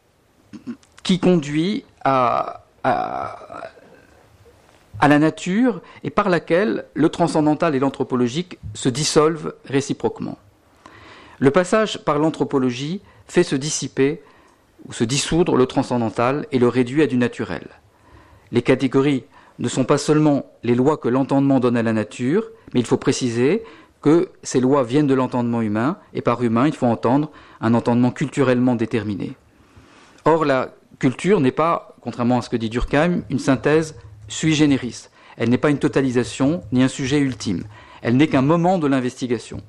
[1.02, 2.64] qui conduit à,
[5.00, 10.38] la nature et par laquelle le transcendantal et l'anthropologique se dissolvent réciproquement.
[11.38, 14.20] Le passage par l'anthropologie fait se dissiper
[14.86, 17.68] ou se dissoudre le transcendantal et le réduit à du naturel.
[18.50, 19.24] Les catégories
[19.58, 22.96] ne sont pas seulement les lois que l'entendement donne à la nature, mais il faut
[22.96, 23.64] préciser
[24.00, 28.12] que ces lois viennent de l'entendement humain, et par humain, il faut entendre un entendement
[28.12, 29.36] culturellement déterminé.
[30.24, 33.96] Or, la culture n'est pas, contrairement à ce que dit Durkheim, une synthèse
[34.28, 35.08] sui generis.
[35.36, 37.64] Elle n'est pas une totalisation ni un sujet ultime.
[38.02, 39.60] Elle n'est qu'un moment de l'investigation.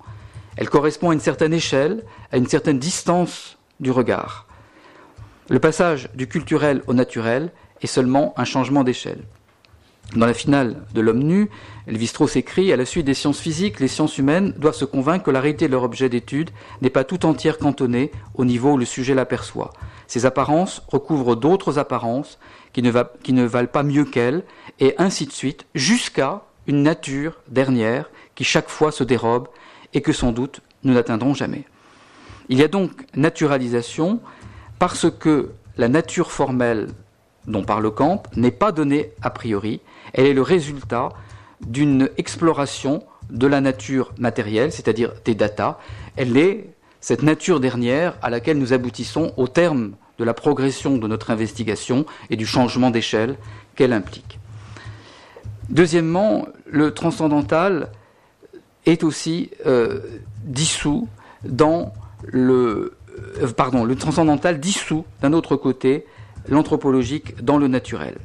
[0.58, 4.48] Elle correspond à une certaine échelle, à une certaine distance du regard.
[5.50, 9.24] Le passage du culturel au naturel est seulement un changement d'échelle.
[10.16, 11.52] Dans la finale de L'homme nu,
[11.88, 15.32] Elvis-Strauss écrit À la suite des sciences physiques, les sciences humaines doivent se convaincre que
[15.32, 16.50] la réalité de leur objet d'étude
[16.82, 19.72] n'est pas tout entière cantonnée au niveau où le sujet l'aperçoit.
[20.08, 22.40] Ces apparences recouvrent d'autres apparences
[22.74, 24.44] qui ne, valent pas mieux qu'elle,
[24.80, 29.48] et ainsi de suite, jusqu'à une nature dernière qui chaque fois se dérobe
[29.94, 31.66] et que sans doute nous n'atteindrons jamais.
[32.48, 34.20] Il y a donc naturalisation
[34.80, 36.88] parce que la nature formelle
[37.50, 39.82] dont parle Kant n'est pas donnée a priori,
[40.14, 41.10] elle est le résultat
[41.62, 45.78] d'une exploration de la nature matérielle, c'est-à-dire des datas.
[46.16, 46.70] Elle est
[47.02, 52.06] cette nature dernière à laquelle nous aboutissons au terme de la progression de notre investigation
[52.30, 53.36] et du changement d'échelle
[53.76, 54.40] qu'elle implique.
[55.70, 57.92] Deuxièmement, le transcendantal
[58.86, 60.00] est aussi euh,
[60.44, 61.08] dissous
[61.44, 62.94] dans le
[63.42, 66.06] euh, pardon, le transcendantal dissout d'un autre côté
[66.48, 68.16] l'anthropologique dans le naturel.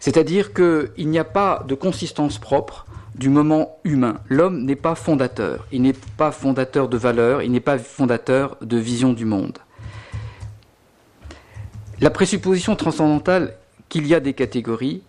[0.00, 4.20] C'est-à-dire qu'il n'y a pas de consistance propre du moment humain.
[4.28, 8.76] L'homme n'est pas fondateur, il n'est pas fondateur de valeurs, il n'est pas fondateur de
[8.76, 9.58] vision du monde.
[12.00, 13.56] La présupposition transcendantale
[13.88, 15.02] qu'il y a des catégories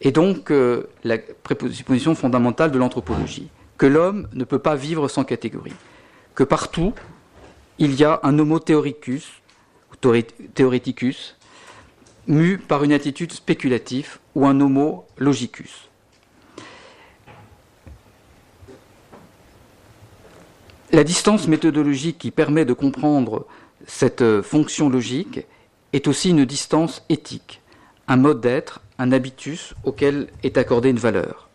[0.00, 5.24] est donc euh, la présupposition fondamentale de l'anthropologie, que l'homme ne peut pas vivre sans
[5.24, 5.76] catégories,
[6.34, 6.92] que partout
[7.78, 9.26] il y a un homo theoricus,
[10.54, 11.36] theoreticus,
[12.26, 15.88] mu par une attitude spéculative ou un homo logicus.
[20.92, 23.46] La distance méthodologique qui permet de comprendre
[23.86, 25.46] cette fonction logique
[25.92, 27.60] est aussi une distance éthique,
[28.08, 31.48] un mode d'être, un habitus auquel est accordée une valeur.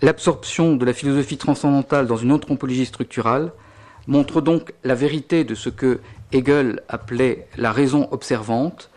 [0.00, 3.52] L'absorption de la philosophie transcendantale dans une anthropologie structurale
[4.06, 6.00] montre donc la vérité de ce que
[6.32, 8.90] Hegel appelait la raison observante.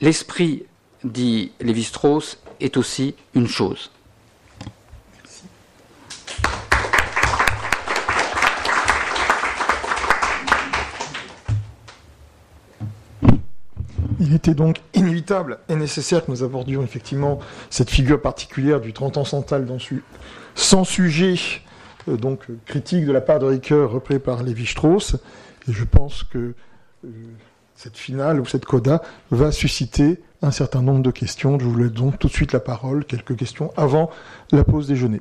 [0.00, 0.64] L'esprit,
[1.04, 3.90] dit Lévi-Strauss, est aussi une chose.
[14.20, 17.38] Il était donc inévitable et nécessaire que nous abordions effectivement
[17.70, 19.66] cette figure particulière du transcendantal
[20.56, 21.36] sans sujet
[22.08, 25.16] euh, donc critique de la part de Ricoeur repris par Lévi-Strauss.
[25.68, 26.54] Et je pense que
[27.04, 27.08] euh,
[27.74, 31.58] cette finale ou cette coda va susciter un certain nombre de questions.
[31.58, 34.10] Je vous laisse donc tout de suite la parole, quelques questions avant
[34.50, 35.20] la pause déjeuner.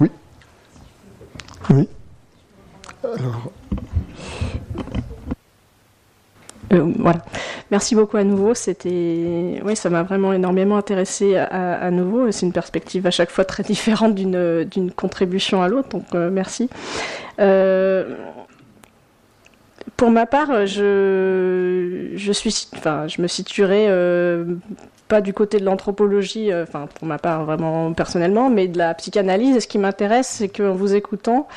[0.00, 0.10] Oui.
[1.70, 1.88] Oui.
[3.02, 3.52] Alors,
[6.72, 7.24] Euh, voilà.
[7.70, 8.54] Merci beaucoup à nouveau.
[8.54, 12.30] C'était, oui, ça m'a vraiment énormément intéressé à, nouveau.
[12.30, 15.88] C'est une perspective à chaque fois très différente d'une d'une contribution à l'autre.
[15.88, 16.68] Donc euh, merci.
[17.40, 18.16] Euh,
[19.96, 23.88] pour ma part, je je suis, enfin, je me situerai
[25.08, 29.56] pas du côté de l'anthropologie, enfin pour ma part vraiment personnellement, mais de la psychanalyse.
[29.56, 31.48] Et ce qui m'intéresse, c'est qu'en vous écoutant,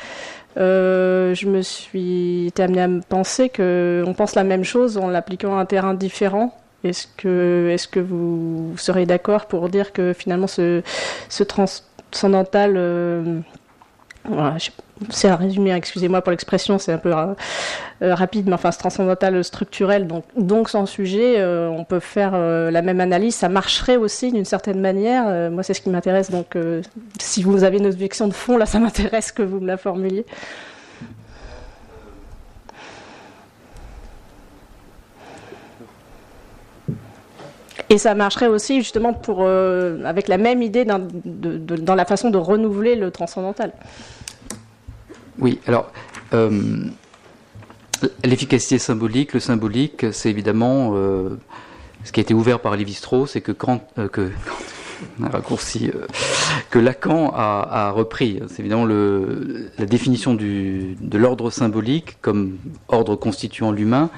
[0.58, 5.08] euh, je me suis été amenée à me penser qu'on pense la même chose en
[5.08, 6.54] l'appliquant à un terrain différent.
[6.84, 10.82] Est-ce que, est-ce que vous serez d'accord pour dire que finalement ce,
[11.28, 13.40] ce transcendantal, euh,
[15.10, 17.34] c'est à résumer, excusez-moi pour l'expression, c'est un peu euh,
[18.02, 22.82] euh, rapide, mais enfin, ce transcendantal structurel, donc, sans sujet, euh, on peut faire la
[22.82, 25.50] même analyse, ça marcherait aussi d'une certaine manière.
[25.50, 26.56] moi, c'est ce qui m'intéresse, donc
[27.18, 30.26] si vous avez une objection de fond, là, ça m'intéresse que vous me la formuliez.
[37.90, 42.96] Et ça marcherait aussi justement pour, avec la même idée dans la façon de renouveler
[42.96, 43.72] le transcendantal.
[45.38, 45.92] Oui, alors,
[46.34, 46.50] euh,
[48.24, 51.38] l'efficacité symbolique, le symbolique, c'est évidemment euh,
[52.04, 54.08] ce qui a été ouvert par Lévi-Strauss et que, quand, euh,
[55.22, 55.92] raccourci
[56.70, 58.40] que Lacan a, repris.
[58.48, 64.10] C'est évidemment la définition de l'ordre symbolique comme ordre constituant l'humain.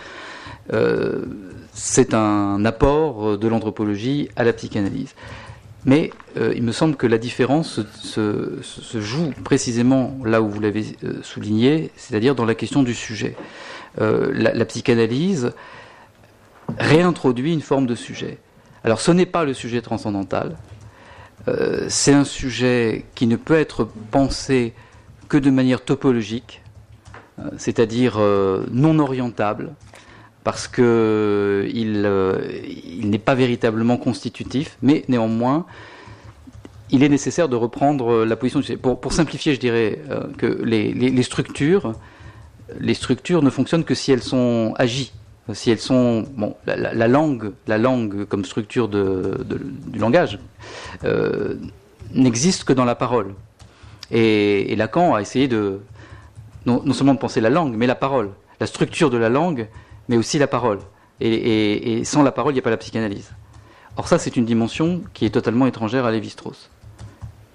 [1.73, 5.15] C'est un apport de l'anthropologie à la psychanalyse.
[5.85, 8.61] Mais euh, il me semble que la différence se,
[8.95, 13.35] joue précisément là où vous l'avez euh, souligné, c'est-à-dire dans la question du sujet.
[14.01, 15.53] Euh, la, psychanalyse
[16.79, 18.39] réintroduit une forme de sujet.
[18.85, 20.57] Alors ce n'est pas le sujet transcendantal,
[21.89, 24.73] c'est un sujet qui ne peut être pensé
[25.29, 26.63] que de manière topologique,
[27.57, 28.21] c'est-à-dire
[28.71, 29.73] non orientable,
[30.45, 35.67] parce que euh, il n'est pas véritablement constitutif, mais néanmoins,
[36.91, 38.61] il est nécessaire de reprendre la position.
[38.79, 41.93] Pour, pour simplifier, je dirais euh, que les, structures,
[42.79, 45.13] les structures ne fonctionnent que si elles sont agies,
[45.53, 46.25] si elles sont
[46.67, 50.39] la, langue, la langue comme structure du langage
[51.05, 51.57] euh,
[52.15, 53.35] n'existe que dans la parole.
[54.11, 55.81] Et Lacan a essayé de
[56.67, 58.31] non, seulement de penser la langue, mais la parole,
[58.61, 59.69] la structure de la langue,
[60.11, 60.81] mais aussi la parole.
[61.21, 63.31] Et, sans la parole, il n'y a pas la psychanalyse.
[63.97, 66.69] Or ça, c'est une dimension qui est totalement étrangère à Lévi-Strauss.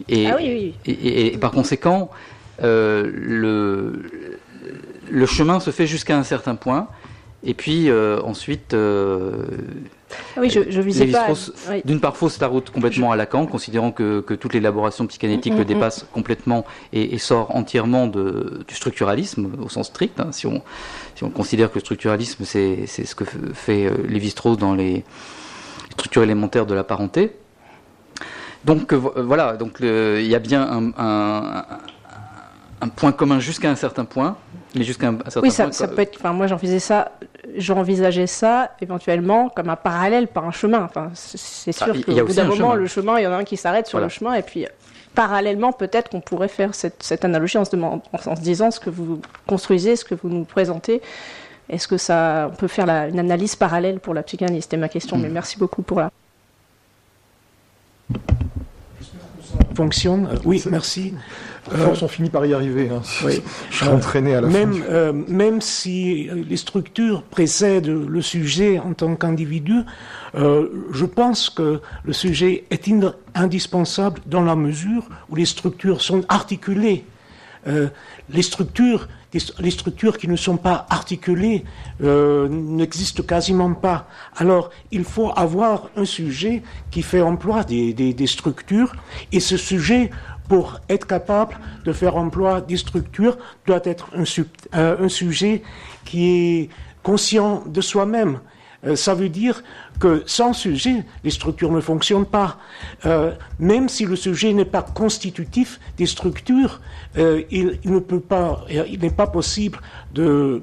[0.08, 2.10] Et, ah et, par conséquent,
[2.64, 4.40] euh, le,
[5.10, 6.88] le chemin se fait jusqu'à un certain point,
[7.44, 9.48] et puis euh, ensuite, euh,
[10.38, 11.28] oui, je, je visais pas.
[11.86, 15.56] D'une part, fausse la route complètement à Lacan, considérant que, que toute l'élaboration psychanalytique mm,
[15.56, 15.68] mm, le mm.
[15.68, 20.20] dépasse complètement et, sort entièrement de, du structuralisme au sens strict.
[20.20, 20.62] Hein, si, on,
[21.16, 25.04] si on considère que le structuralisme, c'est ce que fait euh, Lévi-Strauss dans les
[25.92, 27.36] structures élémentaires de la parenté.
[28.66, 31.66] Donc euh, voilà, donc il y a bien un, un,
[32.82, 34.38] un point commun jusqu'à un certain point,
[34.76, 36.18] mais jusqu'à un, certain oui, ça, ça peut être.
[36.18, 37.12] Enfin, moi, j'envisageais ça,
[37.56, 40.84] j'envisageais ça éventuellement comme un parallèle par un chemin.
[40.84, 43.44] Enfin, c'est sûr ah, qu'au bout d'un moment, le chemin, il y en a un
[43.44, 44.66] qui s'arrête sur le chemin, et puis
[45.16, 48.80] parallèlement, peut-être qu'on pourrait faire cette, cette analogie en se, demandant, en se disant ce
[48.80, 51.02] que vous construisez, ce que vous nous présentez.
[51.70, 54.90] Est-ce que ça, on peut faire la, une analyse parallèle pour la psychanalyse C'était ma
[54.90, 55.34] question, mais mm.
[55.34, 56.12] merci beaucoup pour la.
[59.74, 60.30] Fonctionne.
[60.46, 61.14] oui, merci.
[61.74, 62.90] Euh, on finit par y arriver.
[62.90, 63.02] Hein.
[63.70, 64.84] Je suis entraîné à la même, fin.
[64.90, 69.82] Euh, même si les structures précèdent le sujet en tant qu'individu,
[70.36, 72.90] euh, je pense que le sujet est
[73.34, 77.06] indispensable dans la mesure où les structures sont articulées.
[78.30, 79.08] les structures
[79.60, 81.66] les structures qui ne sont pas articulées
[82.00, 84.08] n'existent quasiment pas.
[84.38, 86.62] Alors, il faut avoir un sujet
[86.92, 88.96] qui fait emploi des, des, des structures,
[89.34, 90.12] et ce sujet
[90.48, 94.24] pour être capable de faire emploi des structures, doit être un,
[94.78, 95.64] euh, sujet
[96.04, 96.70] qui est
[97.04, 98.40] conscient de soi-même.
[98.86, 99.64] Euh, ça veut dire
[100.00, 102.58] que sans sujet, les structures ne fonctionnent pas.
[103.06, 106.82] Euh, même si le sujet n'est pas constitutif des structures,
[107.18, 109.80] il, ne peut pas, il n'est pas possible
[110.14, 110.62] de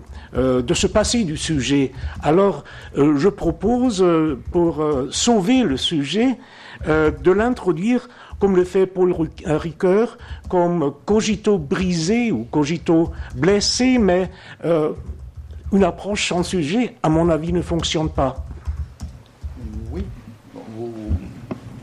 [0.74, 1.92] se passer du sujet.
[2.22, 2.64] Alors,
[2.94, 4.04] je propose,
[4.52, 6.38] pour sauver le sujet,
[6.86, 8.06] de l'introduire
[8.43, 9.14] comme le fait Paul
[9.47, 10.18] Ricoeur,
[10.49, 14.32] comme cogito brisé ou cogito blessé, mais
[14.64, 14.95] euh,
[15.70, 18.45] une approche sans sujet, à mon avis, ne fonctionne pas.
[19.93, 20.05] Oui,
[20.76, 20.93] vous,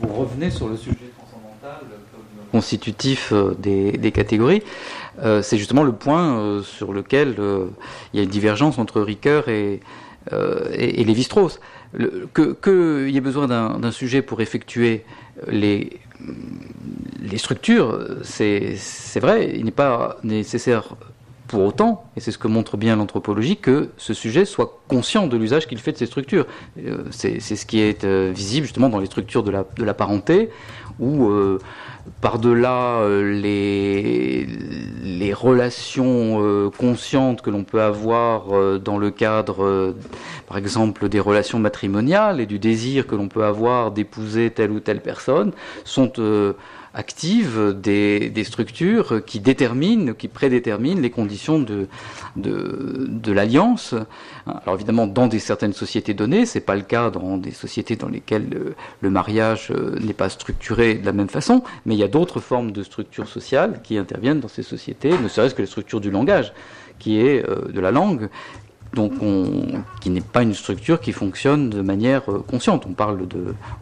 [0.06, 4.62] revenez sur le sujet transcendantal comme constitutif euh, des, catégories.
[5.22, 9.80] Euh, c'est justement le point sur lequel il y a une divergence entre Ricoeur et,
[10.30, 11.58] et, Lévi-Strauss.
[12.34, 15.06] Qu'il y ait besoin d'un sujet pour effectuer
[15.48, 15.98] les
[17.20, 18.76] les structures, c'est
[19.20, 20.96] vrai, il n'est pas nécessaire
[21.50, 25.36] pour autant, et c'est ce que montre bien l'anthropologie, que ce sujet soit conscient de
[25.36, 26.46] l'usage qu'il fait de ces structures.
[26.78, 29.92] Euh, c'est ce qui est euh, visible justement dans les structures de la, de la
[29.92, 30.50] parenté,
[30.98, 31.58] où euh,
[32.20, 34.46] par-delà les,
[35.02, 39.94] les relations conscientes que l'on peut avoir dans le cadre,
[40.48, 44.80] par exemple, des relations matrimoniales et du désir que l'on peut avoir d'épouser telle ou
[44.80, 45.52] telle personne,
[45.84, 46.12] sont
[46.94, 51.86] active des, structures qui déterminent, qui prédéterminent les conditions de,
[52.36, 53.94] de, l'alliance.
[54.46, 58.08] Alors évidemment, dans des certaines sociétés données, c'est pas le cas dans des sociétés dans
[58.08, 62.08] lesquelles le, mariage euh, n'est pas structuré de la même façon, mais il y a
[62.08, 66.00] d'autres formes de structures sociales qui interviennent dans ces sociétés, ne serait-ce que les structures
[66.00, 66.52] du langage
[66.98, 68.28] qui est euh, de la langue,
[68.94, 69.12] donc
[70.00, 72.86] qui n'est pas une structure qui fonctionne de manière euh, consciente.
[72.86, 73.26] On parle,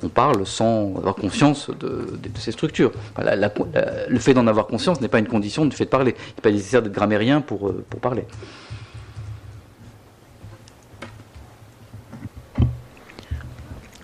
[0.03, 2.93] on sans avoir conscience de, ces structures.
[3.17, 6.15] le fait d'en avoir conscience n'est pas une condition du fait de parler.
[6.19, 8.25] Il n'est pas nécessaire d'être grammairien pour, euh, pour parler.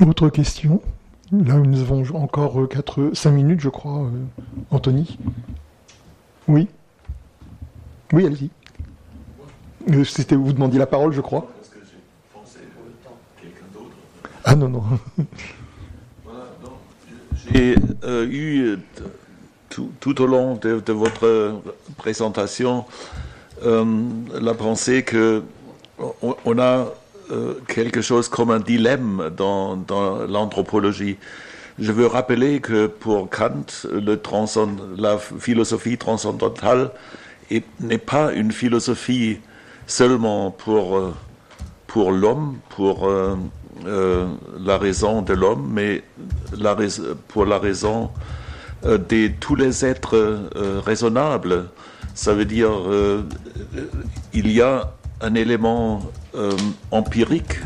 [0.00, 0.82] Autre question
[1.32, 5.18] Là, nous avons encore 4, 5 minutes, je crois, euh, Anthony.
[6.46, 6.68] Oui
[8.12, 8.50] Oui, allez-y.
[9.90, 11.46] Euh, c'était vous demandiez la parole, je crois.
[11.56, 11.98] Parce que j'ai
[12.32, 12.58] pensé
[13.40, 13.96] quelqu'un d'autre.
[14.44, 14.82] Ah non, non.
[17.52, 18.76] J'ai euh, eu euh,
[19.68, 21.60] tout, au long de, votre
[21.98, 22.84] présentation
[23.62, 25.42] la pensée que
[26.22, 26.86] on, a
[27.68, 31.16] quelque chose comme un dilemme dans, dans l'anthropologie.
[31.78, 34.20] Je veux rappeler que pour Kant, le
[34.96, 36.90] la philosophie transcendantale
[37.80, 39.38] n'est pas une philosophie
[39.86, 41.14] seulement pour, euh,
[41.86, 43.36] pour l'homme, pour euh,
[43.86, 44.26] euh,
[44.58, 46.02] la raison de l'homme, mais
[46.58, 46.76] la,
[47.28, 48.10] pour la raison
[48.82, 50.50] de tous les êtres
[50.84, 51.68] raisonnables.
[52.14, 52.70] Ça veut dire
[54.34, 56.02] il y a un élément
[56.90, 57.60] empirique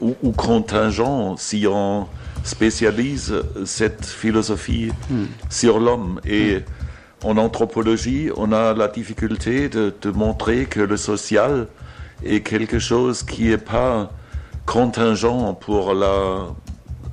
[0.00, 2.08] ou, contingent si on
[2.42, 3.34] spécialise
[3.64, 5.26] cette philosophie hmm.
[5.48, 6.20] sur l'homme.
[6.26, 6.64] Et
[7.24, 11.66] en anthropologie, on a la difficulté de, montrer que le social
[12.24, 14.10] est quelque chose qui n'est pas
[14.66, 16.46] contingent pour la,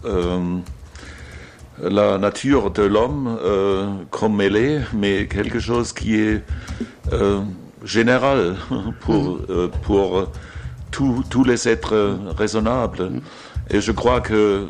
[0.06, 0.58] euh,
[1.82, 6.44] la nature de l'homme euh, comme elle est, mais quelque chose qui est
[7.14, 7.42] euh,
[7.84, 8.56] général
[9.02, 9.70] pour, mm.
[9.84, 10.28] pour
[10.92, 13.10] tous les êtres raisonnables.
[13.10, 13.22] Mm.
[13.72, 14.68] Et je crois que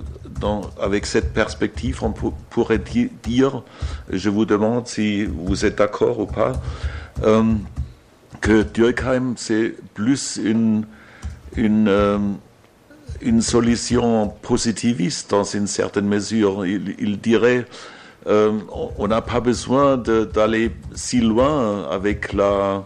[0.81, 2.81] avec cette perspective, on pourrait
[3.23, 3.63] dire,
[4.09, 6.53] je vous demande si vous êtes d'accord ou pas,
[7.23, 7.53] euh,
[8.41, 10.85] que Durkheim, c'est plus une,
[11.57, 12.19] euh,
[13.21, 16.65] une solution positiviste dans une certaine mesure.
[16.65, 17.65] Il, dirait,
[18.27, 18.51] euh,
[18.97, 22.83] on n'a pas besoin d'aller si loin avec la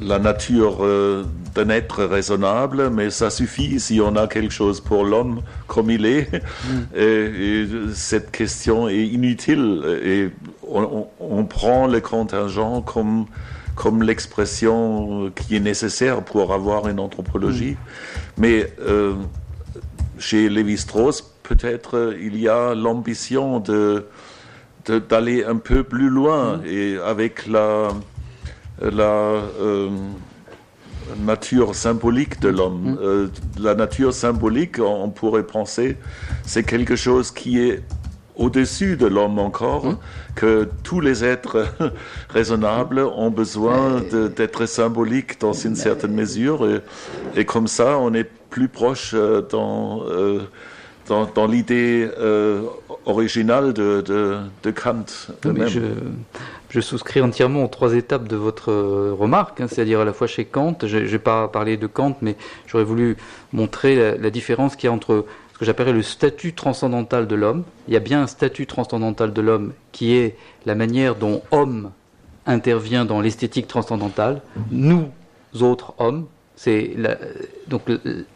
[0.00, 1.24] la nature euh,
[1.54, 6.06] d'un être raisonnable, mais ça suffit si on a quelque chose pour l'homme comme il
[6.06, 6.30] est.
[6.32, 6.96] Mm.
[6.96, 10.30] Et, cette question est inutile et
[10.66, 13.26] on, prend le contingent comme,
[13.74, 17.72] comme l'expression qui est nécessaire pour avoir une anthropologie.
[17.72, 17.76] Mm.
[18.38, 19.14] Mais euh,
[20.18, 24.06] chez Lévi-Strauss, peut-être il y a l'ambition de
[25.10, 26.66] d'aller un peu plus loin mm.
[26.66, 27.90] et avec la
[28.80, 29.90] la euh,
[31.18, 32.92] nature symbolique de l'homme.
[32.92, 32.98] Mm.
[33.02, 35.96] Euh, la nature symbolique, on pourrait penser,
[36.44, 37.82] c'est quelque chose qui est
[38.36, 39.98] au-dessus de l'homme encore, mm.
[40.36, 41.66] que tous les êtres
[42.28, 44.00] raisonnables ont besoin
[44.36, 46.66] d'être symboliques dans une certaine mesure,
[47.36, 52.08] et, comme ça, on est plus proche euh, dans, dans, l'idée
[53.06, 55.06] originale de, de, Kant.
[56.70, 60.26] Je souscris entièrement aux trois étapes de votre euh, remarque, hein, c'est-à-dire à la fois
[60.26, 63.16] chez Kant, je n'ai pas parlé de Kant, mais j'aurais voulu
[63.52, 67.64] montrer la, différence qu'il y a entre ce que j'appellerais le statut transcendantal de l'homme.
[67.88, 71.90] Il y a bien un statut transcendantal de l'homme qui est la manière dont homme
[72.46, 74.42] intervient dans l'esthétique transcendantale.
[74.70, 75.08] Nous
[75.60, 76.96] autres hommes, c'est
[77.66, 77.82] donc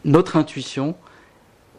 [0.05, 0.95] notre intuition,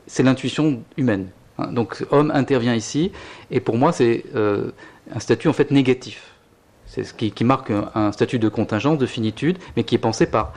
[0.06, 1.28] c'est l'intuition humaine.
[1.56, 1.68] Hein.
[1.72, 3.12] donc homme intervient ici,
[3.52, 4.72] et pour moi c'est euh,
[5.14, 6.33] un statut en fait négatif.
[6.94, 10.52] C'est ce qui, marque un, statut de contingence, de finitude, mais qui est pensé par,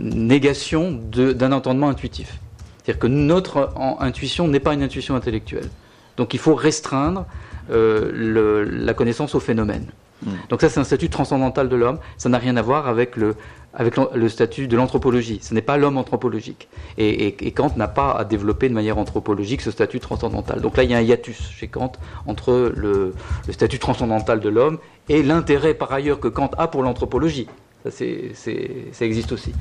[0.00, 2.38] négation d'un entendement intuitif.
[2.78, 3.68] C'est-à-dire que notre
[4.00, 5.68] intuition n'est pas une intuition intellectuelle.
[6.16, 7.26] Donc il faut restreindre
[7.70, 9.88] euh, la connaissance au phénomène.
[10.24, 10.30] Hmm.
[10.48, 11.98] Donc ça, c'est un statut transcendantal de l'homme.
[12.16, 13.34] Ça n'a rien à voir avec le,
[13.74, 15.38] avec le statut de l'anthropologie.
[15.42, 16.68] Ce n'est pas l'homme anthropologique.
[16.98, 20.60] Et, Kant n'a pas à développer de manière anthropologique ce statut transcendantal.
[20.60, 21.92] Donc là, il y a un hiatus chez Kant
[22.26, 23.14] entre le,
[23.50, 27.48] statut transcendantal de l'homme et l'intérêt par ailleurs que Kant a pour l'anthropologie.
[27.84, 29.52] Ça, ça, existe aussi.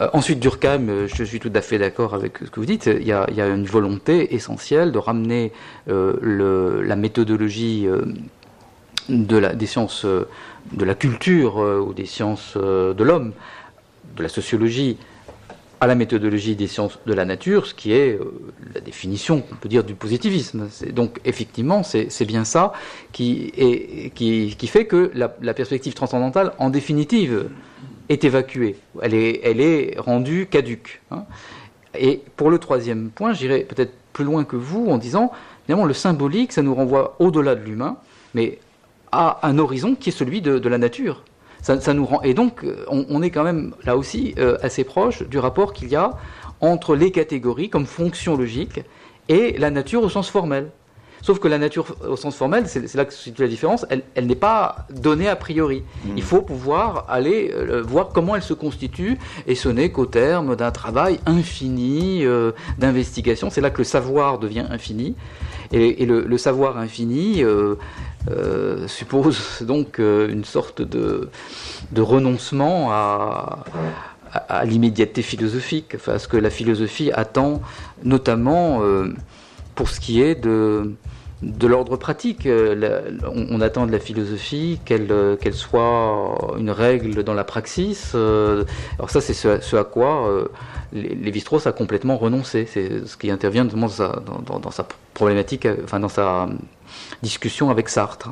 [0.00, 2.86] Euh, ensuite, Durkheim, euh, je suis tout à fait d'accord avec ce que vous dites.
[2.86, 5.50] Il y a, une volonté essentielle de ramener
[5.88, 7.88] euh, la méthodologie
[9.10, 10.06] de la, des sciences
[10.72, 13.32] de la culture euh, ou des sciences euh, de l'homme,
[14.16, 14.96] de la sociologie,
[15.80, 18.32] à la méthodologie des sciences de la nature, ce qui est euh,
[18.74, 20.68] la définition, on peut dire, du positivisme.
[20.92, 22.72] Donc, effectivement, c'est bien ça
[23.12, 27.48] qui, est, qui, qui fait que la, perspective transcendantale, en définitive,
[28.08, 28.76] est évacuée.
[29.00, 31.00] Elle est, elle est rendue caduque.
[31.10, 31.24] Hein.
[31.98, 35.32] Et pour le troisième point, j'irai peut-être plus loin que vous en disant,
[35.64, 37.96] évidemment, le symbolique, ça nous renvoie au-delà de l'humain,
[38.34, 38.58] mais
[39.12, 41.24] à un horizon qui est celui de, la nature.
[41.62, 45.22] Ça, nous rend, et donc, euh, on, est quand même là aussi euh, assez proche
[45.24, 46.12] du rapport qu'il y a
[46.62, 48.80] entre les catégories comme fonction logique
[49.28, 50.70] et la nature au sens formel.
[51.20, 54.26] Sauf que la nature au sens formel, c'est là que se situe la différence, elle,
[54.26, 55.82] n'est pas donnée a priori.
[55.82, 56.08] Mmh.
[56.16, 60.56] Il faut pouvoir aller euh, voir comment elle se constitue, et ce n'est qu'au terme
[60.56, 62.24] d'un travail infini
[62.78, 63.50] d'investigation.
[63.50, 65.14] C'est là que le savoir devient infini.
[65.72, 67.44] Et, le, savoir infini,
[68.28, 71.30] euh, suppose donc euh, une sorte de,
[71.96, 73.64] renoncement à,
[74.64, 77.62] l'immédiateté philosophique, à ce que la philosophie attend,
[78.04, 79.12] notamment euh,
[79.74, 80.94] pour ce qui est de,
[81.42, 82.46] de l'ordre pratique.
[82.46, 88.14] on, attend de la philosophie qu'elle qu'elle soit une règle dans la praxis.
[88.14, 90.28] alors ça, c'est ce, à quoi
[90.92, 92.66] Lévi-Strauss a complètement renoncé.
[92.70, 96.48] C'est ce qui intervient dans sa, dans, sa problématique, enfin dans sa
[97.22, 98.30] discussion avec Sartre.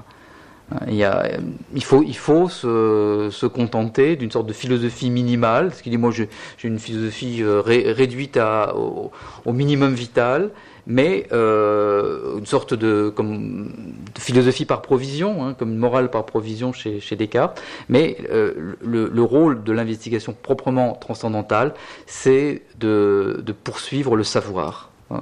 [0.87, 5.97] Il, faut, il faut se, se contenter d'une sorte de philosophie minimale, ce qui dit
[5.97, 6.29] moi j'ai
[6.63, 9.11] une philosophie euh, réduite à, au,
[9.53, 10.51] minimum vital,
[10.89, 13.71] mais euh, une sorte de, comme,
[14.19, 17.63] philosophie par provision, hein, comme une morale par provision chez, Descartes.
[17.91, 21.75] Mais euh, le, le, rôle de l'investigation proprement transcendantale,
[22.07, 25.21] c'est de, poursuivre le savoir, hein,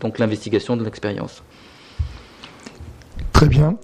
[0.00, 1.44] donc l'investigation de l'expérience.
[3.32, 3.76] Très bien.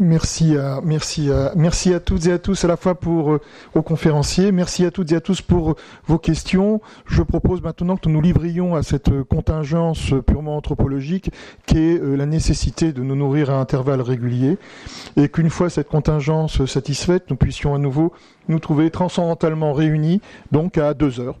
[0.00, 3.40] Merci à, merci à, merci à toutes et à tous à la fois pour euh,
[3.74, 4.52] aux conférenciers.
[4.52, 5.76] Merci à toutes et à tous pour euh,
[6.06, 6.80] vos questions.
[7.06, 11.32] Je propose maintenant que nous livrions à cette euh, contingence purement anthropologique
[11.66, 14.56] qui est la nécessité de nous nourrir à intervalles réguliers
[15.16, 18.12] et qu'une fois cette contingence satisfaite, nous puissions à nouveau
[18.46, 20.20] nous trouver transcendentalement réunis
[20.52, 21.38] donc à deux heures.